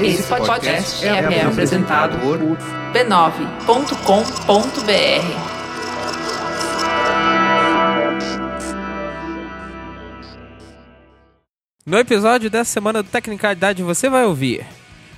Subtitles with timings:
[0.00, 2.38] Esse podcast é, é apresentado por
[2.92, 3.56] b9.com.br.
[11.86, 14.66] No episódio dessa semana do Tecnicalidade você vai ouvir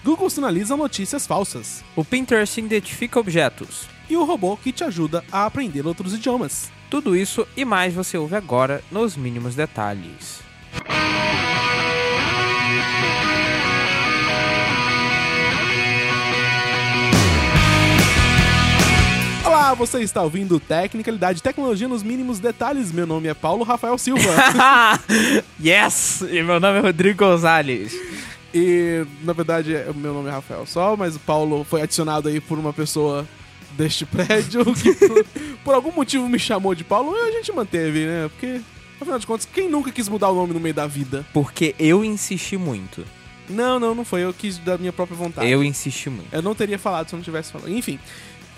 [0.05, 3.89] Google sinaliza notícias falsas o Pinterest identifica objetos.
[4.09, 6.71] e o robô que te ajuda a aprender outros idiomas.
[6.89, 10.41] Tudo isso e mais você ouve agora nos mínimos detalhes.
[19.69, 22.91] Olá, você está ouvindo Tecnicalidade Tecnologia nos mínimos detalhes.
[22.91, 24.23] Meu nome é Paulo Rafael Silva.
[25.63, 26.23] yes!
[26.23, 27.93] E meu nome é Rodrigo Gonzalez.
[28.55, 32.41] e, na verdade, é- meu nome é Rafael só, mas o Paulo foi adicionado aí
[32.41, 33.29] por uma pessoa
[33.73, 35.27] deste prédio que por,
[35.63, 38.31] por algum motivo me chamou de Paulo e a gente manteve, né?
[38.31, 38.63] Porque,
[38.99, 41.27] afinal de contas, quem nunca quis mudar o nome no meio da vida?
[41.35, 43.05] Porque eu insisti muito.
[43.51, 44.25] Não, não, não foi.
[44.25, 45.51] Eu quis da minha própria vontade.
[45.51, 46.33] Eu insisti muito.
[46.33, 47.71] Eu não teria falado se eu não tivesse falado.
[47.71, 47.99] Enfim.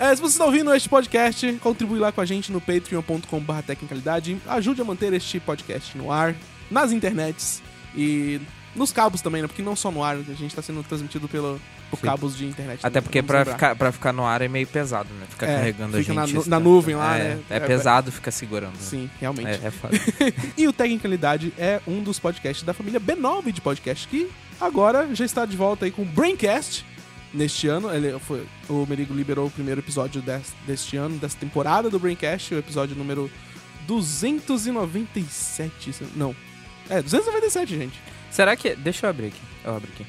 [0.01, 4.37] É, se você está ouvindo este podcast, contribui lá com a gente no patreon.com.br tecnicalidade.
[4.49, 6.35] Ajude a manter este podcast no ar,
[6.71, 7.63] nas internets
[7.95, 8.41] e
[8.75, 9.49] nos cabos também, né?
[9.49, 12.07] Porque não só no ar, a gente está sendo transmitido pelo, por Sim.
[12.07, 12.79] cabos de internet.
[12.79, 13.45] Até também, porque lembrar.
[13.45, 15.27] ficar, pra ficar no ar é meio pesado, né?
[15.29, 16.49] Ficar É, carregando fica a na gente.
[16.49, 16.69] na tempo.
[16.71, 17.41] nuvem lá, é, né?
[17.51, 18.73] É, É, pesado ficar segurando.
[18.73, 18.79] né?
[18.81, 19.49] Sim, realmente.
[19.49, 19.99] É, é foda.
[20.57, 25.25] E o Tecnicalidade é um dos podcasts da família B9 de podcast que agora já
[25.25, 26.87] está de volta aí com o Braincast
[27.33, 27.93] neste ano.
[27.95, 32.55] Ele foi, o Merigo liberou o primeiro episódio des- deste ano, dessa temporada do Braincast,
[32.55, 33.31] o episódio número
[33.87, 35.93] 297.
[35.93, 36.35] se- Não.
[36.89, 38.01] É, 297, gente.
[38.31, 38.75] Será que.
[38.75, 39.41] Deixa eu abrir aqui.
[39.65, 40.07] Eu abro aqui.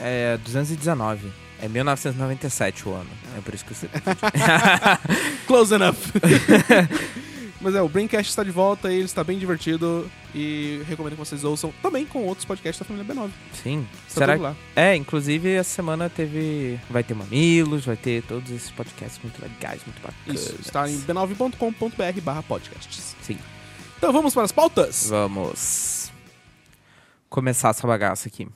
[0.00, 1.30] É 219.
[1.60, 3.10] É 1997 o ano.
[3.36, 3.88] É por isso que você.
[5.46, 5.96] Close enough.
[7.60, 10.08] Mas é, o Braincast está de volta e ele está bem divertido.
[10.34, 13.30] E recomendo que vocês ouçam também com outros podcasts da família B9.
[13.52, 13.86] Sim.
[14.06, 14.56] Está Será lá.
[14.76, 16.78] É, inclusive essa semana teve.
[16.88, 20.40] Vai ter mamilos, vai ter todos esses podcasts muito legais, muito bacanas.
[20.40, 23.16] Isso, está em b9.com.br barra podcasts.
[23.22, 23.38] Sim.
[23.96, 25.08] Então vamos para as pautas?
[25.08, 26.12] Vamos
[27.28, 28.48] começar essa bagaça aqui.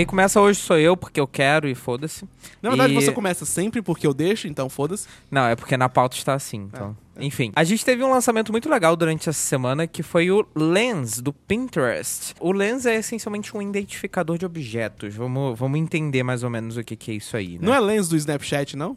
[0.00, 2.24] Quem começa hoje sou eu, porque eu quero e foda-se.
[2.62, 5.06] Na verdade, E- você começa sempre porque eu deixo, então foda-se.
[5.30, 6.96] Não, é porque na pauta está assim, então.
[7.18, 11.20] Enfim, a gente teve um lançamento muito legal durante essa semana que foi o Lens
[11.20, 12.34] do Pinterest.
[12.40, 15.14] O Lens é essencialmente um identificador de objetos.
[15.14, 17.66] Vamos, vamos entender mais ou menos o que, que é isso aí, né?
[17.66, 18.96] Não é lens do Snapchat, não?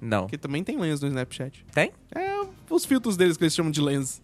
[0.00, 0.20] Não.
[0.22, 1.66] Porque também tem lens no Snapchat.
[1.74, 1.90] Tem?
[2.14, 4.22] É os filtros deles que eles chamam de lens.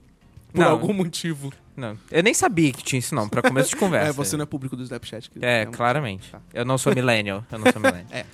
[0.57, 0.71] Por Não.
[0.73, 1.53] algum motivo.
[1.77, 1.97] Não.
[2.11, 4.09] Eu nem sabia que tinha isso não, pra começo de conversa.
[4.09, 5.31] É, você não é público do Snapchat.
[5.31, 6.31] que- É, um- claramente.
[6.31, 6.41] Tá.
[6.55, 7.45] Eu não sou millennial.
[7.53, 8.07] Eu não sou millennial.
[8.11, 8.25] É.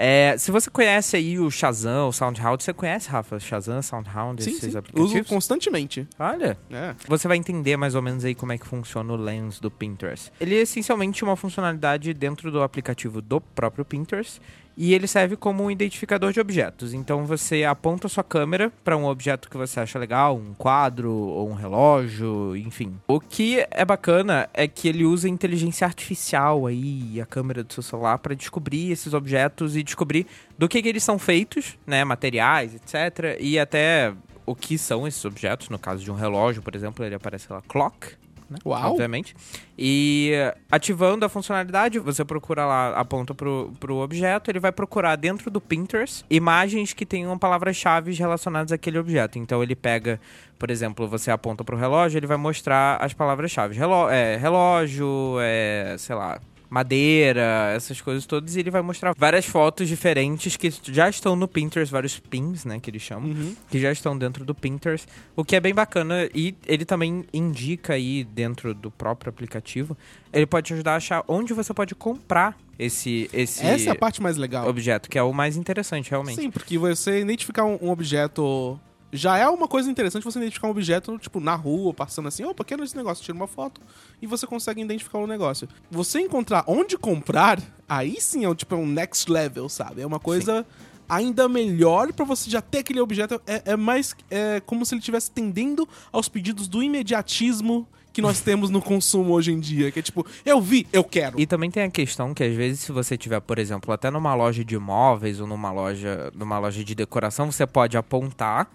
[0.00, 3.40] É, se você conhece aí o Shazam, o SoundHound, você conhece, Rafa?
[3.40, 4.68] Shazam, SoundHound, Sim, esses sim.
[4.68, 5.28] Uso aplicativos?
[5.28, 6.06] constantemente.
[6.16, 6.94] Olha, É.
[7.08, 10.30] você vai entender mais ou menos aí como é que funciona o Lens do Pinterest.
[10.40, 14.40] Ele é essencialmente uma funcionalidade dentro do aplicativo do próprio Pinterest
[14.78, 16.94] e ele serve como um identificador de objetos.
[16.94, 21.12] Então você aponta a sua câmera para um objeto que você acha legal, um quadro
[21.12, 22.94] ou um relógio, enfim.
[23.08, 27.82] O que é bacana é que ele usa inteligência artificial aí, a câmera do seu
[27.82, 32.72] celular para descobrir esses objetos e descobrir do que, que eles são feitos, né, materiais,
[32.76, 34.14] etc, e até
[34.46, 35.68] o que são esses objetos.
[35.70, 38.12] No caso de um relógio, por exemplo, ele aparece lá clock,
[38.50, 38.58] né?
[38.64, 38.92] Uau.
[38.92, 39.34] Obviamente.
[39.78, 40.32] E
[40.70, 45.60] ativando a funcionalidade, você procura lá, aponta pro, pro objeto, ele vai procurar dentro do
[45.60, 49.38] Pinterest imagens que tenham palavras-chave relacionadas àquele objeto.
[49.38, 50.20] Então ele pega,
[50.58, 53.76] por exemplo, você aponta pro relógio, ele vai mostrar as palavras-chave.
[53.76, 56.40] Reló é, relógio, é, sei lá.
[56.70, 61.48] Madeira, essas coisas todas, e ele vai mostrar várias fotos diferentes que já estão no
[61.48, 63.54] Pinterest, vários pins, né, que eles chamam Uhum.
[63.70, 67.94] que já estão dentro do Pinterest, o que é bem bacana e ele também indica
[67.94, 69.96] aí dentro do próprio aplicativo,
[70.32, 73.96] ele pode te ajudar a achar onde você pode comprar esse esse Essa é a
[73.96, 74.68] parte mais legal.
[74.68, 76.40] objeto, que é o mais interessante realmente.
[76.40, 78.78] Sim, porque você identificar um, um objeto.
[79.12, 82.64] Já é uma coisa interessante você identificar um objeto, tipo, na rua, passando assim, opa,
[82.64, 83.80] quero esse negócio, tira uma foto
[84.20, 85.68] e você consegue identificar o negócio.
[85.90, 90.02] Você encontrar onde comprar, aí sim é um, tipo, é um next level, sabe?
[90.02, 90.66] É uma coisa
[91.08, 93.40] ainda melhor pra você já ter aquele objeto.
[93.46, 98.40] É, é mais é como se ele estivesse tendendo aos pedidos do imediatismo que nós
[98.40, 99.90] temos no consumo hoje em dia.
[99.90, 101.40] Que é tipo, eu vi, eu quero.
[101.40, 104.34] E também tem a questão que às vezes se você tiver, por exemplo, até numa
[104.34, 108.68] loja de móveis ou numa loja, numa loja de decoração, você pode apontar,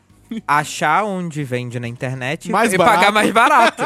[0.48, 2.98] achar onde vende na internet Mais e barato.
[2.98, 3.84] pagar mais barato.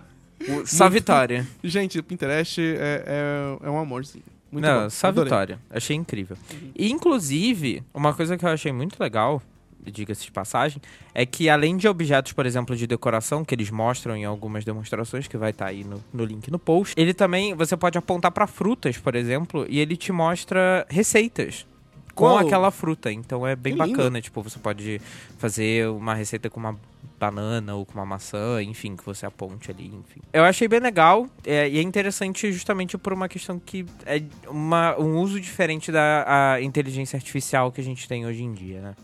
[0.66, 1.46] Só vitória.
[1.62, 4.24] Gente, o Pinterest é, é, é um amorzinho.
[4.52, 4.90] Muito Não, bom.
[4.90, 5.24] só Adorei.
[5.24, 5.58] vitória.
[5.70, 6.36] Achei incrível.
[6.76, 9.42] E, inclusive, uma coisa que eu achei muito legal
[9.90, 10.80] diga-se de passagem,
[11.14, 15.28] é que além de objetos, por exemplo, de decoração, que eles mostram em algumas demonstrações,
[15.28, 18.46] que vai estar aí no, no link no post, ele também, você pode apontar para
[18.46, 21.66] frutas, por exemplo, e ele te mostra receitas
[22.14, 22.38] com Uou.
[22.38, 23.12] aquela fruta.
[23.12, 23.96] Então é bem Que lindo.
[23.96, 25.00] bacana, tipo, você pode
[25.38, 26.78] fazer uma receita com uma
[27.18, 30.20] banana ou com uma maçã, enfim, que você aponte ali, enfim.
[30.32, 34.98] Eu achei bem legal é, e é interessante justamente por uma questão que é uma,
[34.98, 38.94] um uso diferente da inteligência artificial que a gente tem hoje em dia, né?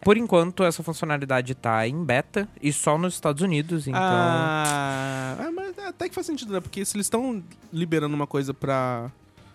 [0.00, 3.98] Por enquanto, essa funcionalidade tá em beta e só nos Estados Unidos, então...
[4.02, 6.60] Ah, é, mas até que faz sentido, né?
[6.60, 9.10] Porque se eles estão liberando uma coisa pra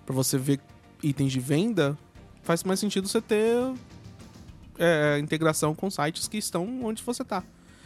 [0.07, 0.59] você ver
[1.03, 1.95] itens de venda,
[2.49, 3.55] faz mais sentido você ter
[4.79, 7.43] é, integração com sites que estão onde você tá.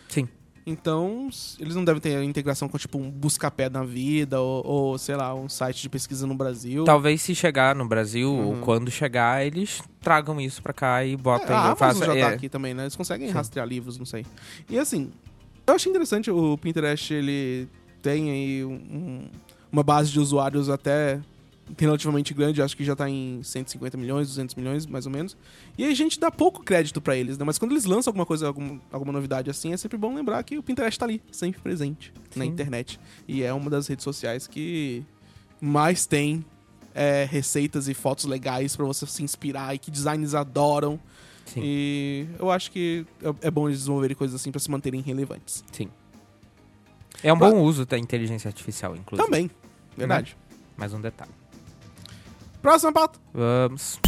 [0.08, 0.26] Sim.
[0.66, 1.28] Então,
[1.60, 5.36] eles não devem ter integração com, tipo, um busca-pé na vida ou, ou, sei lá,
[5.36, 6.86] um site de pesquisa no Brasil.
[6.86, 8.62] Talvez se chegar no Brasil, ou Uhum.
[8.62, 11.54] quando chegar, eles tragam isso pra cá e É, botem...
[11.54, 12.84] a Amazon façam- já é, tá aqui também, né?
[12.84, 13.34] Eles conseguem Sim.
[13.34, 14.26] rastrear livros, não sei.
[14.70, 15.12] E assim,
[15.68, 17.68] eu achei interessante o Pinterest, ele
[18.02, 19.28] tem aí um-
[19.70, 21.20] uma base de usuários até
[21.80, 25.36] relativamente grande, acho que já tá em 150 milhões, 200 milhões, mais ou menos.
[25.78, 27.46] E aí a gente dá pouco crédito pra eles, né?
[27.46, 30.58] Mas quando eles lançam alguma coisa, algum- alguma novidade assim, é sempre bom lembrar que
[30.58, 32.50] o Pinterest tá ali, sempre presente na Sim.
[32.52, 33.00] internet.
[33.28, 35.04] E é uma das redes sociais que
[35.62, 36.44] mais tem
[36.96, 41.00] é, receitas e fotos legais pra você se inspirar e que designers adoram.
[41.46, 41.62] Sim.
[41.64, 45.64] E eu acho que é- é bom eles desenvolverem coisas assim pra se manterem relevantes.
[45.72, 45.90] Sim.
[47.24, 49.26] É um bom uso da inteligência artificial, inclusive.
[49.26, 49.50] Também,
[49.98, 50.38] verdade.
[50.78, 51.32] Mais um detalhe.
[52.64, 53.20] Bra, Sampat!
[53.34, 54.00] Vøms.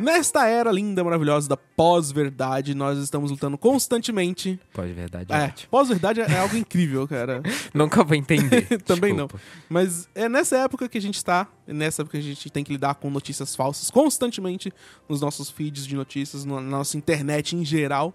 [0.00, 4.58] Nesta era linda, maravilhosa da pós-verdade, nós estamos lutando constantemente.
[4.72, 5.32] Pode verdade.
[5.32, 5.68] É, ótimo.
[5.70, 7.42] pós-verdade é algo incrível, cara.
[7.74, 8.78] Nunca vou entender.
[8.82, 9.40] Também Desculpa.
[9.68, 12.62] Mas é nessa época que a gente tá, é nessa época que a gente tem
[12.62, 14.72] que lidar com notícias falsas constantemente
[15.08, 18.14] nos nossos feeds de notícias, na nossa internet em geral.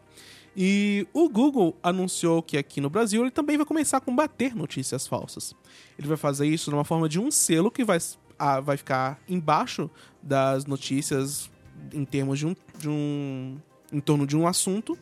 [0.56, 5.06] E o Google anunciou que aqui no Brasil ele também vai começar a combater notícias
[5.06, 5.54] falsas.
[6.00, 7.98] Ele vai fazer isso numa forma de um selo que vai,
[8.40, 9.90] ah, vai ficar embaixo
[10.22, 11.52] das notícias
[11.94, 13.58] em termos de um, de um.
[13.92, 14.98] em torno de um assunto.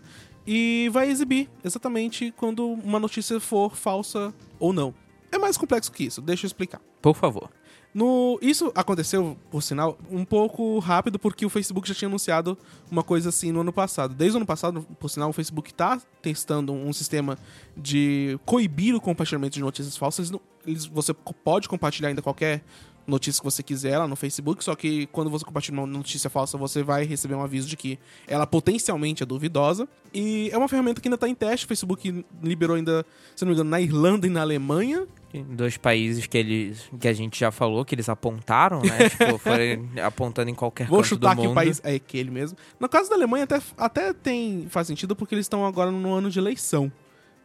[0.45, 4.93] E vai exibir exatamente quando uma notícia for falsa ou não.
[5.31, 6.81] É mais complexo que isso, deixa eu explicar.
[7.01, 7.49] Por favor.
[7.93, 12.57] No, isso aconteceu, por sinal, um pouco rápido, porque o Facebook já tinha anunciado
[12.89, 14.13] uma coisa assim no ano passado.
[14.13, 17.37] Desde o ano passado, por sinal, o Facebook está testando um sistema
[17.75, 20.31] de coibir o compartilhamento de notícias falsas.
[20.65, 22.63] Eles você pode compartilhar ainda qualquer
[23.05, 26.57] notícia que você quiser lá no Facebook, só que quando você compartilha uma notícia falsa,
[26.57, 29.87] você vai receber um aviso de que ela potencialmente é duvidosa.
[30.13, 31.65] E é uma ferramenta que ainda está em teste.
[31.65, 35.05] O Facebook liberou ainda, se não me engano, na Irlanda e na Alemanha.
[35.49, 39.07] Dois países que eles que a gente já falou, que eles apontaram, né?
[39.09, 41.51] tipo, foram apontando em qualquer Vou canto chutar do que mundo.
[41.51, 42.57] o país é aquele mesmo.
[42.79, 46.29] No caso da Alemanha, até, até tem, faz sentido porque eles estão agora no ano
[46.29, 46.91] de eleição.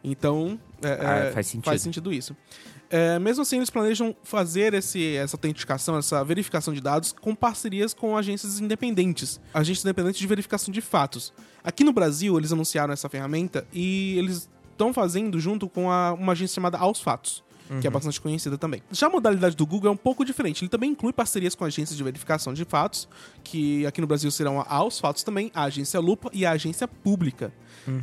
[0.03, 1.65] Então, é, Ah, é, faz sentido.
[1.65, 2.35] faz sentido isso.
[2.89, 7.93] É, mesmo assim, eles planejam fazer esse, essa autenticação, essa verificação de dados com parcerias
[7.93, 9.41] com agências independentes.
[9.53, 11.33] Agências independentes de verificação de fatos.
[11.63, 16.31] Aqui no Brasil, eles anunciaram essa ferramenta e eles estão fazendo junto com a- uma
[16.31, 17.43] agência chamada Aos Fatos.
[17.81, 18.81] Que é bastante conhecida também.
[18.91, 20.63] Já a modalidade do Google é um pouco diferente.
[20.63, 23.07] Ele também inclui parcerias com agências de verificação de fatos,
[23.43, 26.87] que aqui no Brasil serão a Aos Fatos também, a Agência Lupa e a Agência
[26.87, 27.51] Pública.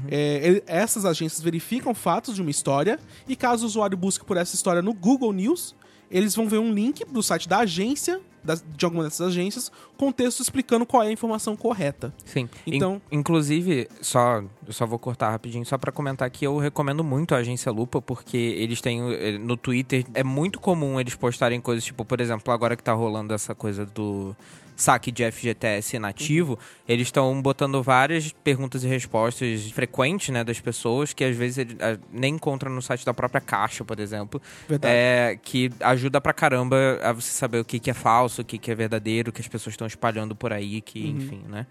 [0.08, 2.98] É, ele- essas agências verificam fatos de uma história
[3.28, 5.74] e caso o usuário busque por essa história no Google News,
[6.10, 10.12] eles vão ver um link do site da agência, das- de alguma dessas agências, com
[10.12, 12.12] texto explicando qual é a informação correta.
[12.24, 12.48] Sim.
[12.66, 17.02] Então- In- inclusive, só, eu só vou cortar rapidinho, só pra comentar que eu recomendo
[17.02, 21.60] muito a agência Lupa, porque eles têm eh, no Twitter, é muito comum eles postarem
[21.60, 24.36] coisas, tipo, por exemplo, agora que tá rolando essa coisa do
[24.76, 31.12] saque de FGTS nativo, eles estão botando várias perguntas e respostas frequentes, né, das pessoas,
[31.12, 34.40] que às vezes ele, ah, nem encontram no site da própria Caixa, por exemplo.
[34.68, 34.94] Verdade.
[34.94, 38.58] É, que ajuda pra caramba a você saber o que, que é falso, o que,
[38.58, 41.66] que é verdadeiro, o que as pessoas estão espalhando por aí, que, enfim, né?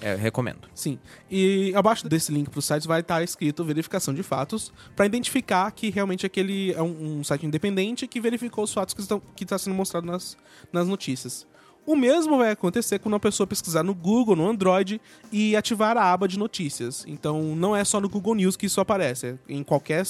[0.00, 0.68] É, recomendo.
[0.74, 0.98] Sim.
[1.30, 5.70] E abaixo desse link para os sites vai estar escrito verificação de fatos para identificar
[5.70, 9.44] que realmente aquele é um, um site independente que verificou os fatos que estão que
[9.44, 10.36] está sendo mostrado nas,
[10.72, 11.46] nas notícias.
[11.86, 15.00] O mesmo vai acontecer quando uma pessoa pesquisar no Google, no Android
[15.30, 17.04] e ativar a aba de notícias.
[17.06, 20.06] Então não é só no Google News que isso aparece, é em qualquer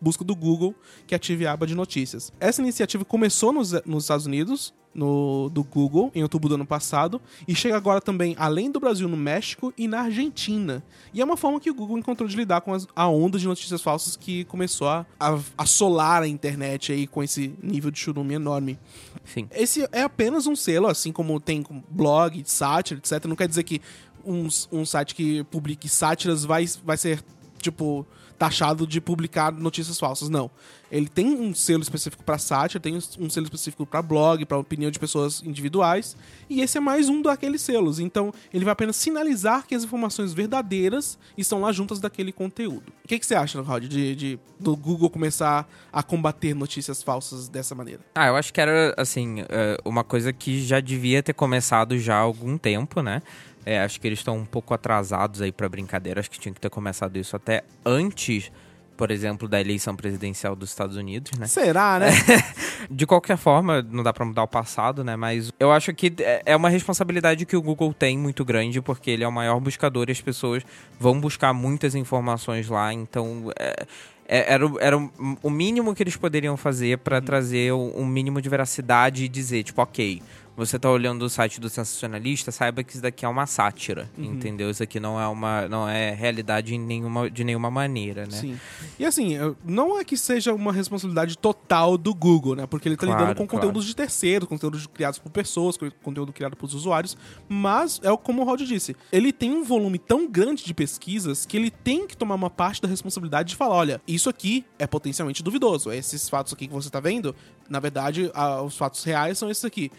[0.00, 0.74] busca do Google
[1.06, 2.32] que ative a aba de notícias.
[2.38, 7.20] Essa iniciativa começou nos, nos Estados Unidos, no, do Google em outubro do ano passado
[7.46, 10.82] e chega agora também, além do Brasil, no México e na Argentina.
[11.12, 13.46] E é uma forma que o Google encontrou de lidar com as, a onda de
[13.46, 18.34] notícias falsas que começou a, a assolar a internet aí com esse nível de churume
[18.34, 18.78] enorme.
[19.24, 19.48] Sim.
[19.52, 23.26] Esse é apenas um selo, assim como tem blog, sátira, etc.
[23.26, 23.80] Não quer dizer que
[24.24, 27.22] um, um site que publique sátiras vai, vai ser,
[27.60, 28.06] tipo,
[28.38, 30.28] taxado de publicar notícias falsas.
[30.28, 30.50] Não.
[30.90, 34.90] Ele tem um selo específico para sátira, tem um selo específico para blog, para opinião
[34.90, 36.16] de pessoas individuais,
[36.48, 37.98] e esse é mais um daqueles selos.
[37.98, 42.92] Então, ele vai apenas sinalizar que as informações verdadeiras estão lá juntas daquele conteúdo.
[43.04, 47.48] O que, que você acha, Rod, de, de do Google começar a combater notícias falsas
[47.48, 48.00] dessa maneira?
[48.14, 52.16] Ah, eu acho que era, assim, é, uma coisa que já devia ter começado já
[52.16, 53.22] há algum tempo, né?
[53.66, 56.20] É, acho que eles estão um pouco atrasados aí pra brincadeira.
[56.20, 58.52] Acho que tinha que ter começado isso até antes,
[58.96, 61.48] por exemplo, da eleição presidencial dos Estados Unidos, né?
[61.48, 62.06] Será, né?
[62.88, 65.16] De qualquer forma, não dá pra mudar o passado, né?
[65.16, 69.10] Mas eu acho que é- é uma responsabilidade que o Google tem muito grande, porque
[69.10, 70.62] ele é o maior buscador e as pessoas
[71.00, 72.92] vão buscar muitas informações lá.
[72.92, 73.84] Então, é-
[74.28, 78.40] é- era, o- era o- mínimo que eles poderiam fazer pra trazer um um mínimo
[78.40, 80.22] de veracidade e dizer, tipo, ok.
[80.56, 84.70] Você tá olhando o site do sensacionalista, saiba que isso daqui é uma sátira, entendeu?
[84.70, 88.38] Isso aqui não é uma, não é realidade em nenhuma, de nenhuma maneira, né?
[88.38, 88.58] Sim.
[88.98, 92.66] E assim, não é que seja uma responsabilidade total do Google, né?
[92.66, 93.66] Porque ele tá Claro, lidando com claro.
[93.66, 97.18] conteúdos de terceiros, conteúdos criados por pessoas, co- conteúdo criado por usuários.
[97.46, 101.44] Mas, é o- como o Rod disse, ele tem um volume tão grande de pesquisas
[101.44, 104.86] que ele tem que tomar uma parte da responsabilidade de falar: olha, isso aqui é
[104.86, 105.92] potencialmente duvidoso.
[105.92, 107.36] Esses fatos aqui que você tá vendo,
[107.68, 108.30] na verdade,
[108.64, 109.92] os fatos reais são esses aqui.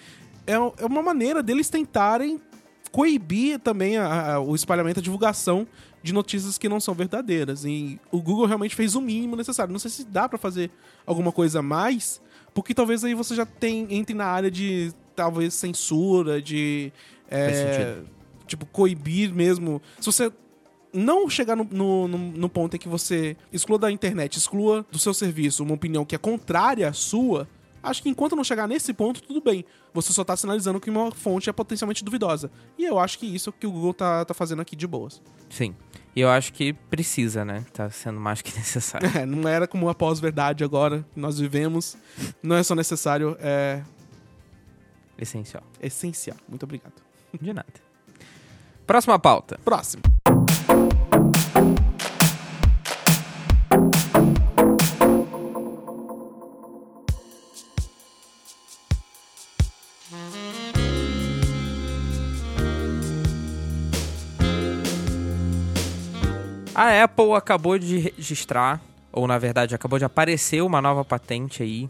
[0.48, 2.40] É, é uma maneira deles tentarem
[2.92, 5.68] coibir também a- a- o espalhamento, a divulgação
[6.02, 7.66] de notícias que não são verdadeiras.
[7.66, 9.72] E o Google realmente fez o mínimo necessário.
[9.72, 10.72] Não sei se dá pra fazer
[11.06, 12.22] alguma coisa a mais,
[12.54, 16.92] porque talvez aí você já tem, entre na área de talvez censura, de
[17.30, 17.50] é,
[18.48, 19.82] tipo coibir mesmo.
[20.00, 20.32] Se você
[20.94, 24.98] não chegar no, no, no- no ponto em que você exclua da internet, exclua do
[24.98, 27.48] seu serviço uma opinião que é contrária à sua,
[27.88, 29.66] acho que enquanto não chegar nesse ponto, tudo bem.
[29.94, 32.52] Você só tá sinalizando que uma fonte é potencialmente duvidosa.
[32.78, 34.86] E eu acho que isso é o que o Google tá, tá fazendo aqui de
[34.88, 35.22] boas.
[35.50, 35.76] Sim.
[36.16, 37.64] E eu acho que precisa, né?
[37.74, 39.10] Tá sendo mais que necessário.
[39.18, 41.96] É, não era como a pós-verdade agora que nós vivemos.
[42.42, 43.84] Não é só necessário, é
[45.18, 45.64] Essencial.
[45.82, 46.38] essencial.
[46.48, 46.94] Muito obrigado.
[47.40, 47.68] De nada.
[48.86, 49.60] Próxima pauta.
[49.66, 50.02] Próximo.
[66.78, 68.80] A Apple acabou de registrar,
[69.12, 71.90] ou na verdade acabou de aparecer uma nova patente aí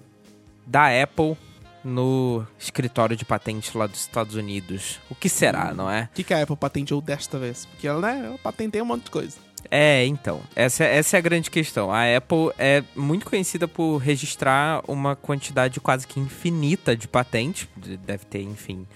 [0.65, 1.35] da Apple
[1.83, 4.99] no escritório de patentes lá dos Estados Unidos.
[5.09, 6.03] O que será, não é?
[6.11, 7.65] O que, que a Apple patenteou desta vez?
[7.65, 9.37] Porque ela, né, ela patenteia um monte de coisa.
[9.69, 10.39] É, então.
[10.55, 11.91] Essa, essa é a grande questão.
[11.91, 17.67] A Apple é muito conhecida por registrar uma quantidade quase que infinita de patentes.
[17.75, 18.87] De- Deve ter, enfim.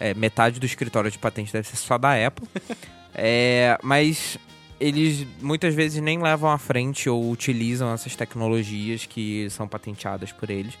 [0.00, 2.46] é, metade do escritório de patentes deve ser só da Apple.
[3.20, 4.38] É, mas
[4.80, 10.50] eles muitas vezes nem levam à frente ou utilizam essas tecnologias que são patenteadas por
[10.50, 10.74] eles.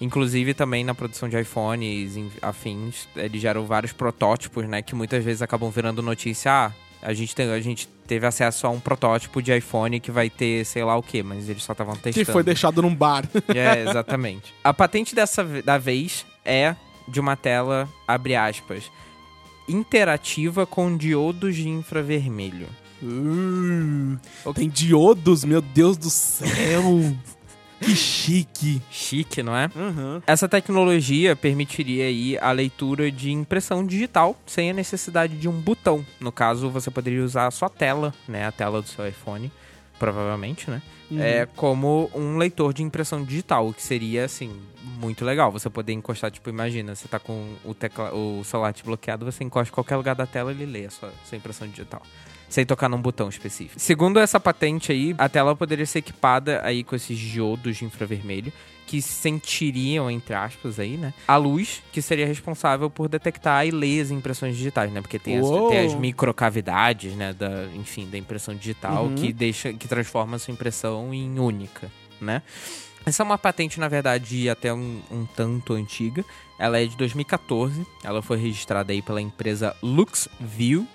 [0.00, 4.82] Inclusive também na produção de iPhones e afins, eles geram vários protótipos, né?
[4.82, 6.50] Que muitas vezes acabam virando notícia.
[6.50, 10.28] Ah, a gente, tem, a gente teve acesso a um protótipo de iPhone que vai
[10.28, 12.26] ter sei lá o que, mas eles só estavam testando.
[12.26, 13.24] Que foi deixado num bar.
[13.54, 14.52] É, exatamente.
[14.64, 16.74] A patente dessa da vez é
[17.06, 18.90] de uma tela, abre aspas,
[19.68, 22.68] interativa com diodos de infravermelho.
[23.04, 26.82] Uh, tem diodos, meu Deus do céu.
[27.80, 28.80] que chique.
[28.90, 29.70] Chique, não é?
[29.76, 30.22] Uhum.
[30.26, 36.04] Essa tecnologia permitiria aí a leitura de impressão digital sem a necessidade de um botão.
[36.18, 39.52] No caso, você poderia usar a sua tela, né, a tela do seu iPhone,
[39.98, 40.80] provavelmente, né,
[41.18, 44.50] é como um leitor de impressão digital, o que seria assim
[44.98, 45.52] muito legal.
[45.52, 49.70] Você poder encostar, tipo, imagina, você tá com o tecla, o celular desbloqueado, você encosta
[49.70, 52.02] em qualquer lugar da tela e ele lê a sua, sua impressão digital.
[52.54, 53.80] Sem tocar num botão específico.
[53.80, 58.52] Segundo essa patente aí, a tela poderia ser equipada aí com esses diodos de infravermelho
[58.86, 61.12] que sentiriam, entre aspas, aí, né?
[61.26, 65.00] A luz que seria responsável por detectar e ler as impressões digitais, né?
[65.00, 67.32] Porque tem as, tem as microcavidades, né?
[67.32, 69.16] Da, enfim, da impressão digital Uhum.
[69.16, 72.40] que deixa, que transforma a sua impressão em única, né?
[73.04, 76.24] Essa é uma patente, na verdade, até um, um tanto antiga.
[76.56, 77.84] Ela é de 2014.
[78.04, 80.86] Ela foi registrada aí pela empresa LuxView,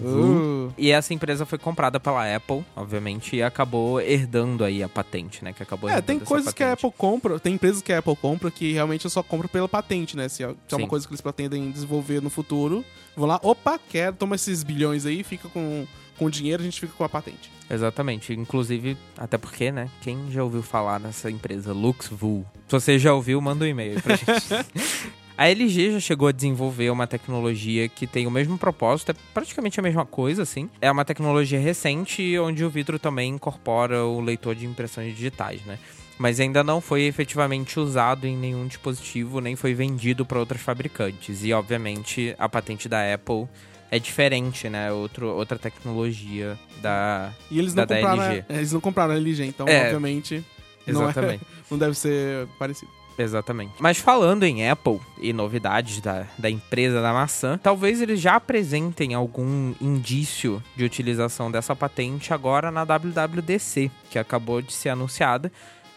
[0.00, 0.72] Uh.
[0.78, 5.52] E essa empresa foi comprada pela Apple, obviamente, e acabou herdando aí a patente, né?
[5.52, 6.72] Que acabou É, tem coisas que a.
[6.72, 10.28] Apple compra, tem empresas que a Apple compra que realmente só compra pela patente, né?
[10.28, 12.84] Se é, é uma coisa que eles pretendem desenvolver no futuro,
[13.16, 15.86] vão lá, opa, quero, toma esses bilhões aí, fica com,
[16.16, 17.50] com o dinheiro, a gente fica com a patente.
[17.70, 18.32] Exatamente.
[18.32, 19.88] Inclusive, até porque, né?
[20.00, 22.46] Quem já ouviu falar nessa empresa, LuxVu?
[22.66, 24.68] Se você já ouviu, manda um e-mail aí pra gente.
[25.38, 29.78] A LG já chegou a desenvolver uma tecnologia que tem o mesmo propósito, é praticamente
[29.78, 30.68] a mesma coisa, assim.
[30.80, 35.78] É uma tecnologia recente onde o vidro também incorpora o leitor de impressões digitais, né?
[36.18, 41.44] Mas ainda não foi efetivamente usado em nenhum dispositivo, nem foi vendido para outros fabricantes.
[41.44, 43.46] E, obviamente, a patente da Apple
[43.92, 44.90] é diferente, né?
[44.90, 48.22] Outro, outra tecnologia da, E eles não Da- da compraram.
[48.32, 48.44] LG.
[48.48, 49.84] é, eles não compraram a LG, então, É.
[49.84, 50.44] obviamente,
[50.84, 51.12] não, é,
[51.70, 52.97] não deve ser parecido.
[53.18, 53.72] Exatamente.
[53.80, 59.12] Mas falando em Apple e novidades da, da empresa da maçã, talvez eles já apresentem
[59.12, 65.50] algum indício de utilização dessa patente agora na WWDC, que acabou de ser anunciada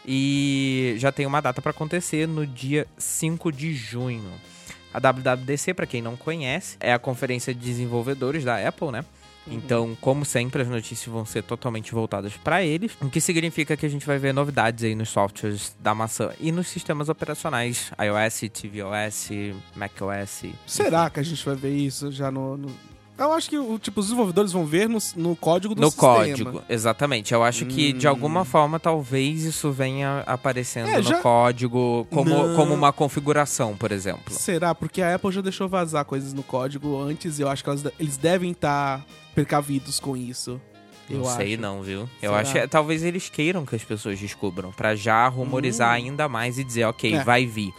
[0.04, 4.32] e já tem uma data para acontecer no dia 5 de junho.
[4.92, 9.04] A WWDC, para quem não conhece, é a conferência de desenvolvedores da Apple, né?
[9.46, 13.84] Então, como sempre, as notícias vão ser totalmente voltadas para eles, o que significa que
[13.84, 18.40] a gente vai ver novidades aí nos softwares da maçã e nos sistemas operacionais iOS,
[18.52, 19.28] tvOS,
[19.74, 20.44] macOS.
[20.66, 22.56] Será que a gente vai ver isso já no.
[22.56, 25.90] no- Eu acho que o, tipo, os desenvolvedores vão ver no, no código do No
[25.90, 26.14] sistema.
[26.14, 27.32] código, exatamente.
[27.32, 28.10] Eu acho que de Hum.
[28.10, 32.56] alguma forma talvez isso venha aparecendo É, no já- código como, Não.
[32.56, 34.32] como uma configuração, por exemplo.
[34.34, 34.74] Será?
[34.74, 37.84] Porque a Apple já deixou vazar coisas no código antes e eu acho que elas
[38.00, 39.04] eles devem estar
[39.34, 40.60] precavidos com isso.
[41.08, 41.62] Não eu sei acho.
[41.62, 42.00] não, viu?
[42.22, 42.36] Eu Será?
[42.38, 46.04] acho que talvez eles queiram que as pessoas descubram, pra já rumorizar Hum.
[46.04, 47.22] ainda mais e dizer, ok, É.
[47.24, 47.72] vai vir.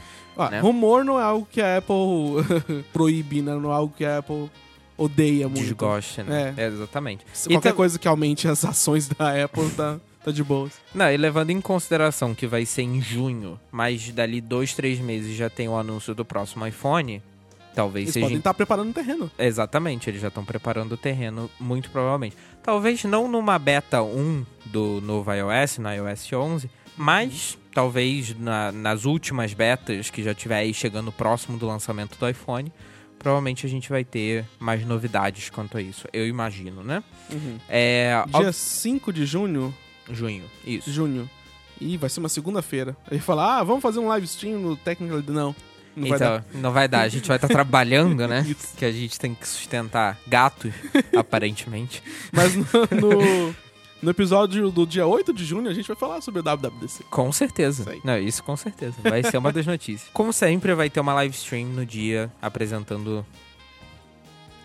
[0.52, 0.60] Né?
[0.62, 1.94] Rumor não é algo que a Apple
[2.94, 3.54] proíbe, né?
[3.56, 4.50] Não é algo que a Apple
[4.98, 5.62] odeia muito.
[5.64, 6.54] Desgoste, né?
[6.58, 6.64] É.
[6.64, 7.26] É, exatamente.
[7.34, 10.74] Se E Qualquer tam- coisa que aumente as ações da Apple tá, tá de boas.
[10.94, 15.36] Não, e levando em consideração que vai ser em junho, mas dali dois, três meses
[15.36, 17.22] já tem o anúncio do próximo iPhone,
[17.76, 18.26] talvez Eles seja.
[18.26, 19.32] podem estar preparando o terreno.
[19.38, 22.36] Exatamente, eles já estão preparando o terreno, muito provavelmente.
[22.62, 29.04] Talvez não numa beta 1 do novo iOS, no iOS 11, mas talvez na- nas
[29.06, 32.72] últimas betas que já tiver aí chegando próximo do lançamento do iPhone,
[33.24, 36.08] provavelmente a gente vai ter mais novidades quanto a isso.
[36.14, 37.02] Eu imagino, né?
[37.68, 38.24] É.
[38.34, 39.74] ó- Dia 5 de junho,
[40.12, 40.92] Junho, isso.
[40.92, 41.30] junho.
[41.82, 42.96] Ih, vai ser uma segunda-feira.
[43.10, 45.22] Aí fala, ah, vamos fazer um live stream no Technical...
[45.28, 45.56] Não,
[45.96, 46.46] não vai então, dar.
[46.54, 47.02] não vai dar.
[47.02, 48.42] A gente vai estar trabalhando, né?
[48.48, 48.76] Isso.
[48.78, 50.74] Que a gente tem que sustentar gatos,
[51.18, 52.02] aparentemente.
[52.32, 53.56] Mas no, no,
[54.04, 57.06] no episódio do dia 8 de junho, a gente vai falar sobre o WWDC.
[57.10, 57.86] Com certeza.
[58.04, 58.96] Não, isso com certeza.
[59.02, 60.10] Vai ser uma das notícias.
[60.12, 63.26] Como sempre, vai ter uma live stream no dia apresentando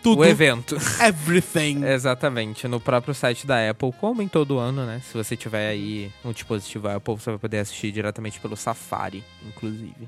[0.03, 0.75] Tudo, o evento.
[1.01, 1.85] everything.
[1.87, 5.01] Exatamente, no próprio site da Apple, como em todo ano, né?
[5.09, 10.07] Se você tiver aí um dispositivo Apple, você vai poder assistir diretamente pelo Safari, inclusive.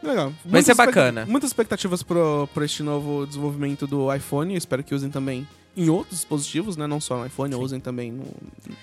[0.00, 0.32] Legal.
[0.44, 1.26] Vai ser bacana.
[1.26, 4.54] Muitas expectativas pro este novo desenvolvimento do iPhone.
[4.54, 6.86] Eu espero que usem também em outros dispositivos, né?
[6.86, 8.24] Não só no iPhone, usem também no,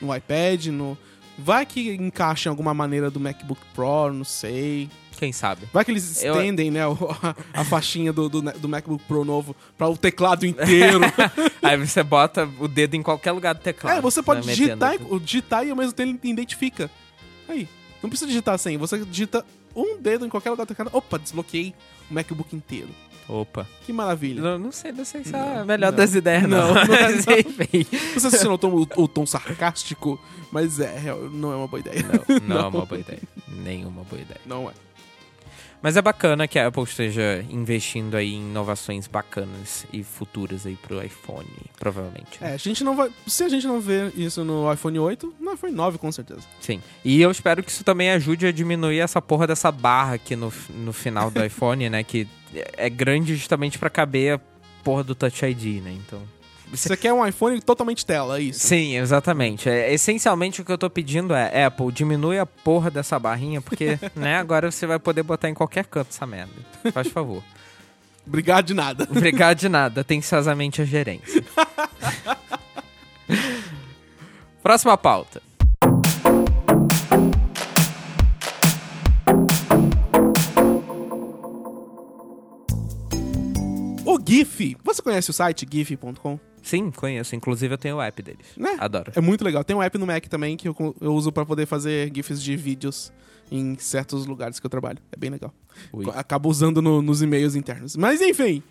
[0.01, 0.97] no iPad, no...
[1.37, 4.89] Vai que encaixe em alguma maneira do MacBook Pro, não sei.
[5.17, 5.67] Quem sabe?
[5.73, 9.25] Vai que eles Eu- estendem, né, o- a, a faixinha do, do, do MacBook Pro
[9.25, 10.99] novo pra o teclado inteiro.
[11.61, 13.97] Aí você bota o dedo em qualquer lugar do teclado.
[13.97, 16.89] é, você pode né, digitar, e- digitar e ao mesmo tempo ele identifica.
[17.49, 17.67] Aí,
[18.01, 19.45] não precisa digitar sem, você digita
[19.75, 20.95] um dedo em qualquer lugar do teclado.
[20.95, 21.73] Opa, desbloqueei
[22.09, 22.87] o MacBook inteiro.
[23.27, 23.67] Opa.
[23.85, 24.41] Que maravilha.
[24.41, 25.97] Não, não sei, não sei se é a Não, melhor não.
[25.97, 26.73] das ideias, não.
[26.73, 27.37] Não, não é, Mas, não.
[27.37, 27.85] enfim.
[28.13, 30.19] Não sei se você notou o, o tom sarcástico,
[30.51, 32.03] mas é, não é uma boa ideia.
[32.03, 33.21] Não, não, é uma boa ideia.
[33.47, 34.41] Nenhuma boa ideia.
[34.45, 34.73] Não é.
[35.85, 40.75] Mas é bacana que a Apple esteja investindo aí em inovações bacanas e futuras aí
[40.75, 41.45] pro iPhone,
[41.77, 42.41] provavelmente.
[42.41, 42.49] né?
[42.49, 43.11] É, a gente não vai.
[43.27, 46.41] Se a gente não ver isso no iPhone 8, no iPhone 9, com certeza.
[46.59, 46.81] Sim.
[47.03, 50.51] E eu espero que isso também ajude a diminuir essa porra dessa barra aqui no,
[50.69, 52.03] no final do iPhone, né?
[52.03, 52.27] Que
[52.75, 54.41] é grande justamente pra caber a
[54.83, 55.91] porra do Touch ID, né?
[55.91, 56.19] Então.
[56.75, 58.67] Você quer um iPhone totalmente tela, é isso?
[58.67, 59.69] Sim, exatamente.
[59.69, 63.99] É, essencialmente o que eu tô pedindo é, Apple, diminui a porra dessa barrinha, porque,
[64.15, 66.53] né, agora você vai poder botar em qualquer canto essa merda.
[66.93, 67.43] Faz favor.
[68.27, 69.07] Obrigado de nada.
[69.09, 71.43] Obrigado de nada, atenciosamente a gerência.
[74.63, 75.41] Próxima pauta.
[84.03, 84.75] O GIF.
[84.83, 86.39] Você conhece o site gif.com?
[86.65, 87.35] Sim, conheço.
[87.35, 88.47] Inclusive eu tenho o app deles.
[88.57, 88.75] Né?
[88.79, 89.11] Adoro.
[89.15, 89.63] É muito legal.
[89.63, 92.55] Tem um app no Mac também que eu, eu uso pra poder fazer GIFs de
[92.57, 93.13] vídeos
[93.51, 94.97] em certos lugares que eu trabalho.
[95.11, 95.53] É bem legal.
[95.93, 96.05] Ui.
[96.15, 97.95] Acabo usando no- nos e-mails internos.
[97.95, 98.63] Mas enfim.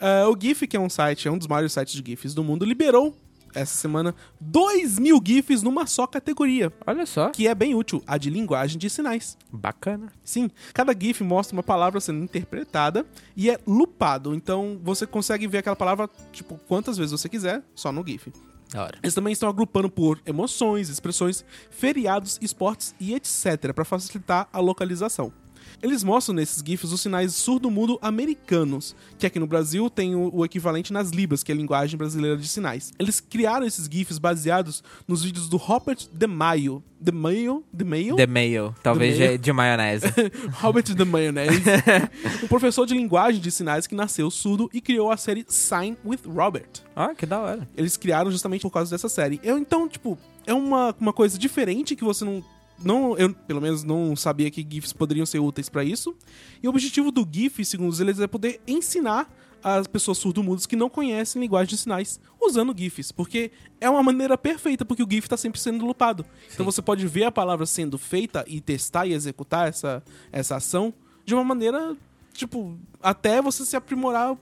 [0.00, 2.42] Ah, o GIF, que é um site, é um dos maiores sites de GIFs do
[2.42, 3.14] mundo, liberou
[3.54, 7.30] essa semana 2 mil GIFs numa só categoria, Olha só.
[7.30, 9.36] que é bem útil, a de linguagem de sinais.
[9.52, 10.12] Bacana.
[10.22, 13.06] Sim, cada GIF mostra uma palavra sendo interpretada
[13.36, 17.90] e é lupado, então você consegue ver aquela palavra, tipo, quantas vezes você quiser, só
[17.92, 18.32] no GIF.
[18.74, 18.98] Hora.
[19.02, 23.72] Eles também estão agrupando por emoções, expressões, feriados, esportes e etc.
[23.74, 25.32] para facilitar a localização.
[25.82, 30.44] Eles mostram nesses GIFs os sinais surdo-mudo americanos, que aqui no Brasil tem o, o
[30.44, 32.92] equivalente nas Libras, que é a linguagem brasileira de sinais.
[32.98, 36.82] Eles criaram esses GIFs baseados nos vídeos do Robert DeMaio.
[37.00, 37.64] DeMaio?
[37.72, 38.16] DeMaio?
[38.16, 38.74] The Mail.
[38.82, 39.38] Talvez The Mail.
[39.38, 40.06] de, de maionese.
[40.60, 41.62] Robert the Mayonnaise,
[42.42, 46.20] um professor de linguagem de sinais que nasceu surdo e criou a série Sign with
[46.26, 46.68] Robert.
[46.96, 47.68] Ó, que da hora.
[47.76, 49.40] Eles criaram justamente por causa dessa série.
[49.44, 52.42] Eu, então, tipo, é uma, uma coisa diferente que você não.
[52.82, 56.14] Não, eu, pelo menos, não sabia que GIFs poderiam ser úteis pra isso.
[56.62, 60.88] E o objetivo do GIF, segundo eles, é poder ensinar as pessoas surdo-mudas que não
[60.88, 63.10] conhecem linguagem de sinais usando GIFs.
[63.10, 66.24] Porque é uma maneira perfeita, porque o GIF tá sempre sendo lupado.
[66.52, 70.94] Então você pode ver a palavra sendo feita e testar e executar essa, essa ação
[71.24, 71.96] de uma maneira,
[72.32, 74.36] tipo, até você se aprimorar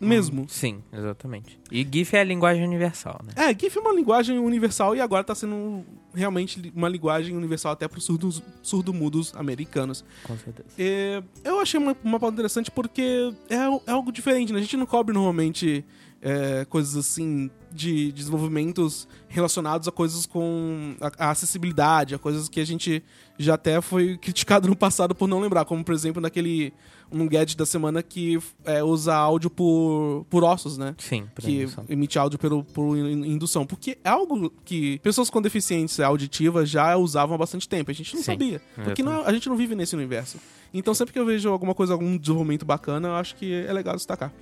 [0.00, 0.46] mesmo.
[0.48, 1.58] Sim, exatamente.
[1.70, 3.32] E GIF é a linguagem universal, né?
[3.36, 5.84] É, GIF é uma linguagem universal e agora tá sendo
[6.16, 10.04] realmente uma linguagem universal até para surdos surdo-mudos americanos.
[10.24, 10.68] Com certeza.
[10.78, 14.58] É, eu achei uma, uma pauta interessante porque é, é algo diferente, né?
[14.58, 15.84] A gente não cobre normalmente
[16.28, 22.58] é, coisas assim de desenvolvimentos relacionados a coisas com a, a acessibilidade, a coisas que
[22.58, 23.00] a gente
[23.38, 26.72] já até foi criticado no passado por não lembrar, como por exemplo naquele
[27.12, 30.96] um gadget da semana que é, usa áudio por, por ossos, né?
[30.98, 31.84] Sim, por que indução.
[31.88, 33.64] emite áudio pelo, por in- indução.
[33.64, 37.92] Porque é algo que pessoas com deficiência auditiva já usavam há bastante tempo.
[37.92, 38.60] A gente não Sim, sabia.
[38.82, 40.38] Porque não é- a gente não vive nesse universo.
[40.74, 43.94] Então sempre que eu vejo alguma coisa, algum desenvolvimento bacana, eu acho que é legal
[43.94, 44.32] destacar.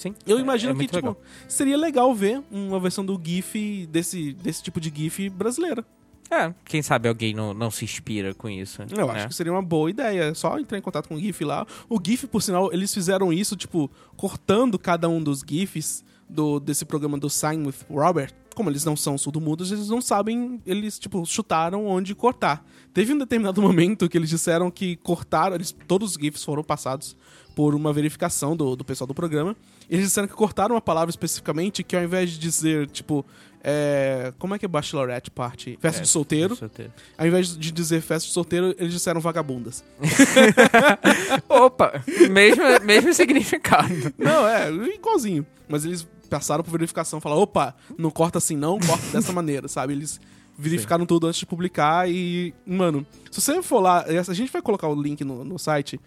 [0.00, 0.14] Sim.
[0.26, 1.20] Eu É- imagino é que, tipo, legal.
[1.46, 5.84] seria legal ver uma versão do GIF, desse, desse tipo de GIF brasileira.
[6.30, 8.80] É, quem sabe alguém não, não se inspira com isso.
[8.96, 9.12] Eu né?
[9.12, 10.22] acho que seria uma boa ideia.
[10.30, 11.66] É só entrar em contato com o GIF lá.
[11.86, 16.86] O GIF, por sinal, eles fizeram isso, tipo, cortando cada um dos GIFs do, desse
[16.86, 18.32] programa do Sign with Robert.
[18.54, 22.64] Como eles não são surdo-mudos, eles não sabem, eles, tipo, chutaram onde cortar.
[22.94, 27.16] Teve um determinado momento que eles disseram que cortaram, eles, todos os GIFs foram passados
[27.54, 29.56] por uma verificação do, do pessoal do programa.
[29.88, 33.24] Eles disseram que cortaram uma palavra especificamente que ao invés de dizer, tipo,
[33.62, 35.76] é, como é que é bachelorette party?
[35.80, 36.56] Festa É, de solteiro.
[36.56, 36.92] solteiro.
[37.18, 39.84] Ao invés de dizer festa de solteiro, eles disseram vagabundas.
[41.48, 42.02] Opa!
[42.30, 44.12] mesmo, mesmo significado.
[44.18, 45.46] Não, é, igualzinho.
[45.68, 49.92] Mas eles passaram por verificação, falaram, opa, não corta assim não, corta dessa maneira, sabe?
[49.92, 50.20] Eles
[50.56, 54.88] verificaram tudo antes de publicar e, mano, se você for lá, a gente vai colocar
[54.88, 55.98] o link no, no site,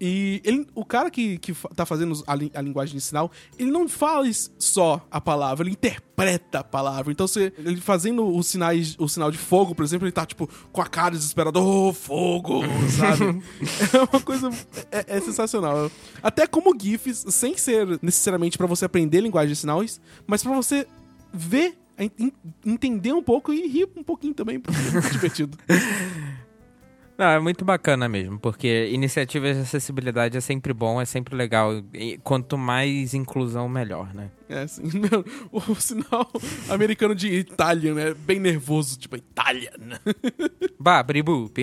[0.00, 3.70] e ele- o cara que, que tá fazendo a, li- a linguagem de sinal, ele
[3.70, 4.24] não fala
[4.58, 7.12] só a palavra, ele interpreta a palavra.
[7.12, 10.48] Então, você, ele fazendo os sinais, o sinal de fogo, por exemplo, ele tá, tipo,
[10.72, 12.60] com a cara desesperada, oh, fogo,
[12.98, 13.42] sabe?
[13.94, 14.48] é uma coisa,
[14.90, 15.90] é, é sensacional.
[16.22, 20.86] Até como GIFs, sem ser necessariamente pra você aprender linguagem de sinais, mas pra você
[21.32, 22.32] ver, en-
[22.64, 25.58] entender um pouco e rir um pouquinho também, porque é divertido.
[27.20, 31.70] Não, é muito bacana mesmo, porque iniciativas de acessibilidade é sempre bom, é sempre legal.
[31.92, 34.30] E quanto mais inclusão, melhor, né?
[34.48, 36.26] É assim, meu, o sinal
[36.70, 38.14] americano de Itália, né?
[38.14, 39.70] Bem nervoso, tipo, Itália.
[40.80, 41.62] Bah, bribup.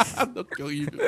[0.56, 0.98] que horrível.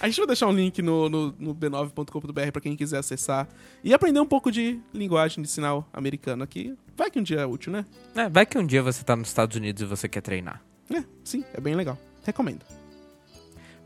[0.00, 3.48] A gente vai deixar um link no, no, no b9.com.br pra quem quiser acessar
[3.82, 6.78] e aprender um pouco de linguagem de sinal americano aqui.
[6.96, 7.84] Vai que um dia é útil, né?
[8.14, 10.62] É, vai que um dia você tá nos Estados Unidos e você quer treinar.
[10.88, 11.98] É, sim, é bem legal.
[12.24, 12.83] Recomendo.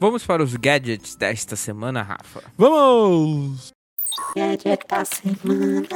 [0.00, 2.42] Vamos para os gadgets desta semana, Rafa.
[2.56, 3.72] Vamos!
[4.36, 5.88] Gadget da semana.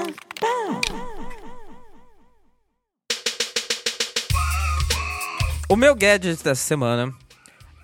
[5.69, 7.15] O meu gadget dessa semana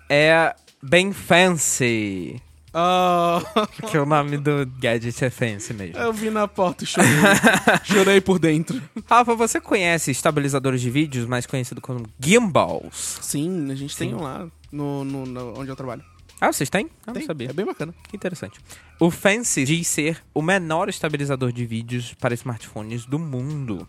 [0.09, 0.53] é
[0.83, 2.41] bem fancy.
[2.73, 3.41] Ah,
[3.79, 5.97] Porque o nome do gadget é fancy mesmo.
[5.97, 7.09] eu vi na porta e chorei.
[7.83, 8.79] chorei por dentro.
[9.09, 13.19] Rafa, você conhece estabilizadores de vídeos, mais conhecido como gimbals?
[13.21, 14.15] Sim, a gente tem Sim.
[14.15, 16.03] um lá no, no- no- onde eu trabalho.
[16.41, 16.89] Ah, vocês têm?
[17.05, 17.49] Ah, Tem, não sabia.
[17.49, 17.93] É bem bacana.
[18.09, 18.59] Que interessante.
[18.99, 23.85] O Fancy diz ser o menor estabilizador de vídeos para smartphones do mundo.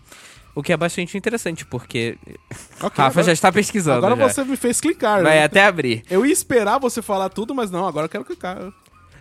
[0.53, 2.19] O que é bastante interessante, porque
[2.83, 4.05] Ok, Rafa agora, já está pesquisando.
[4.05, 4.29] agora já.
[4.29, 5.23] você me fez clicar.
[5.23, 5.45] Vai né?
[5.45, 6.03] até abrir.
[6.11, 8.73] Eu ia esperar você falar tudo, mas não, agora eu quero clicar.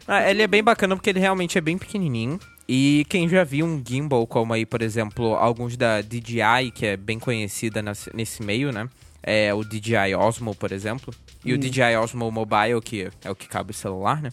[0.08, 2.40] Ah, ele é bem bacana porque ele realmente é bem pequenininho.
[2.68, 6.98] E quem já viu um gimbal, como aí, por exemplo, alguns da DJI, que é
[6.98, 8.90] bem conhecida nesse, nesse meio, né?
[9.22, 11.14] É o DJI Osmo, por exemplo.
[11.44, 14.32] E o DJI Osmo Mobile, que é o que cabe o celular, né?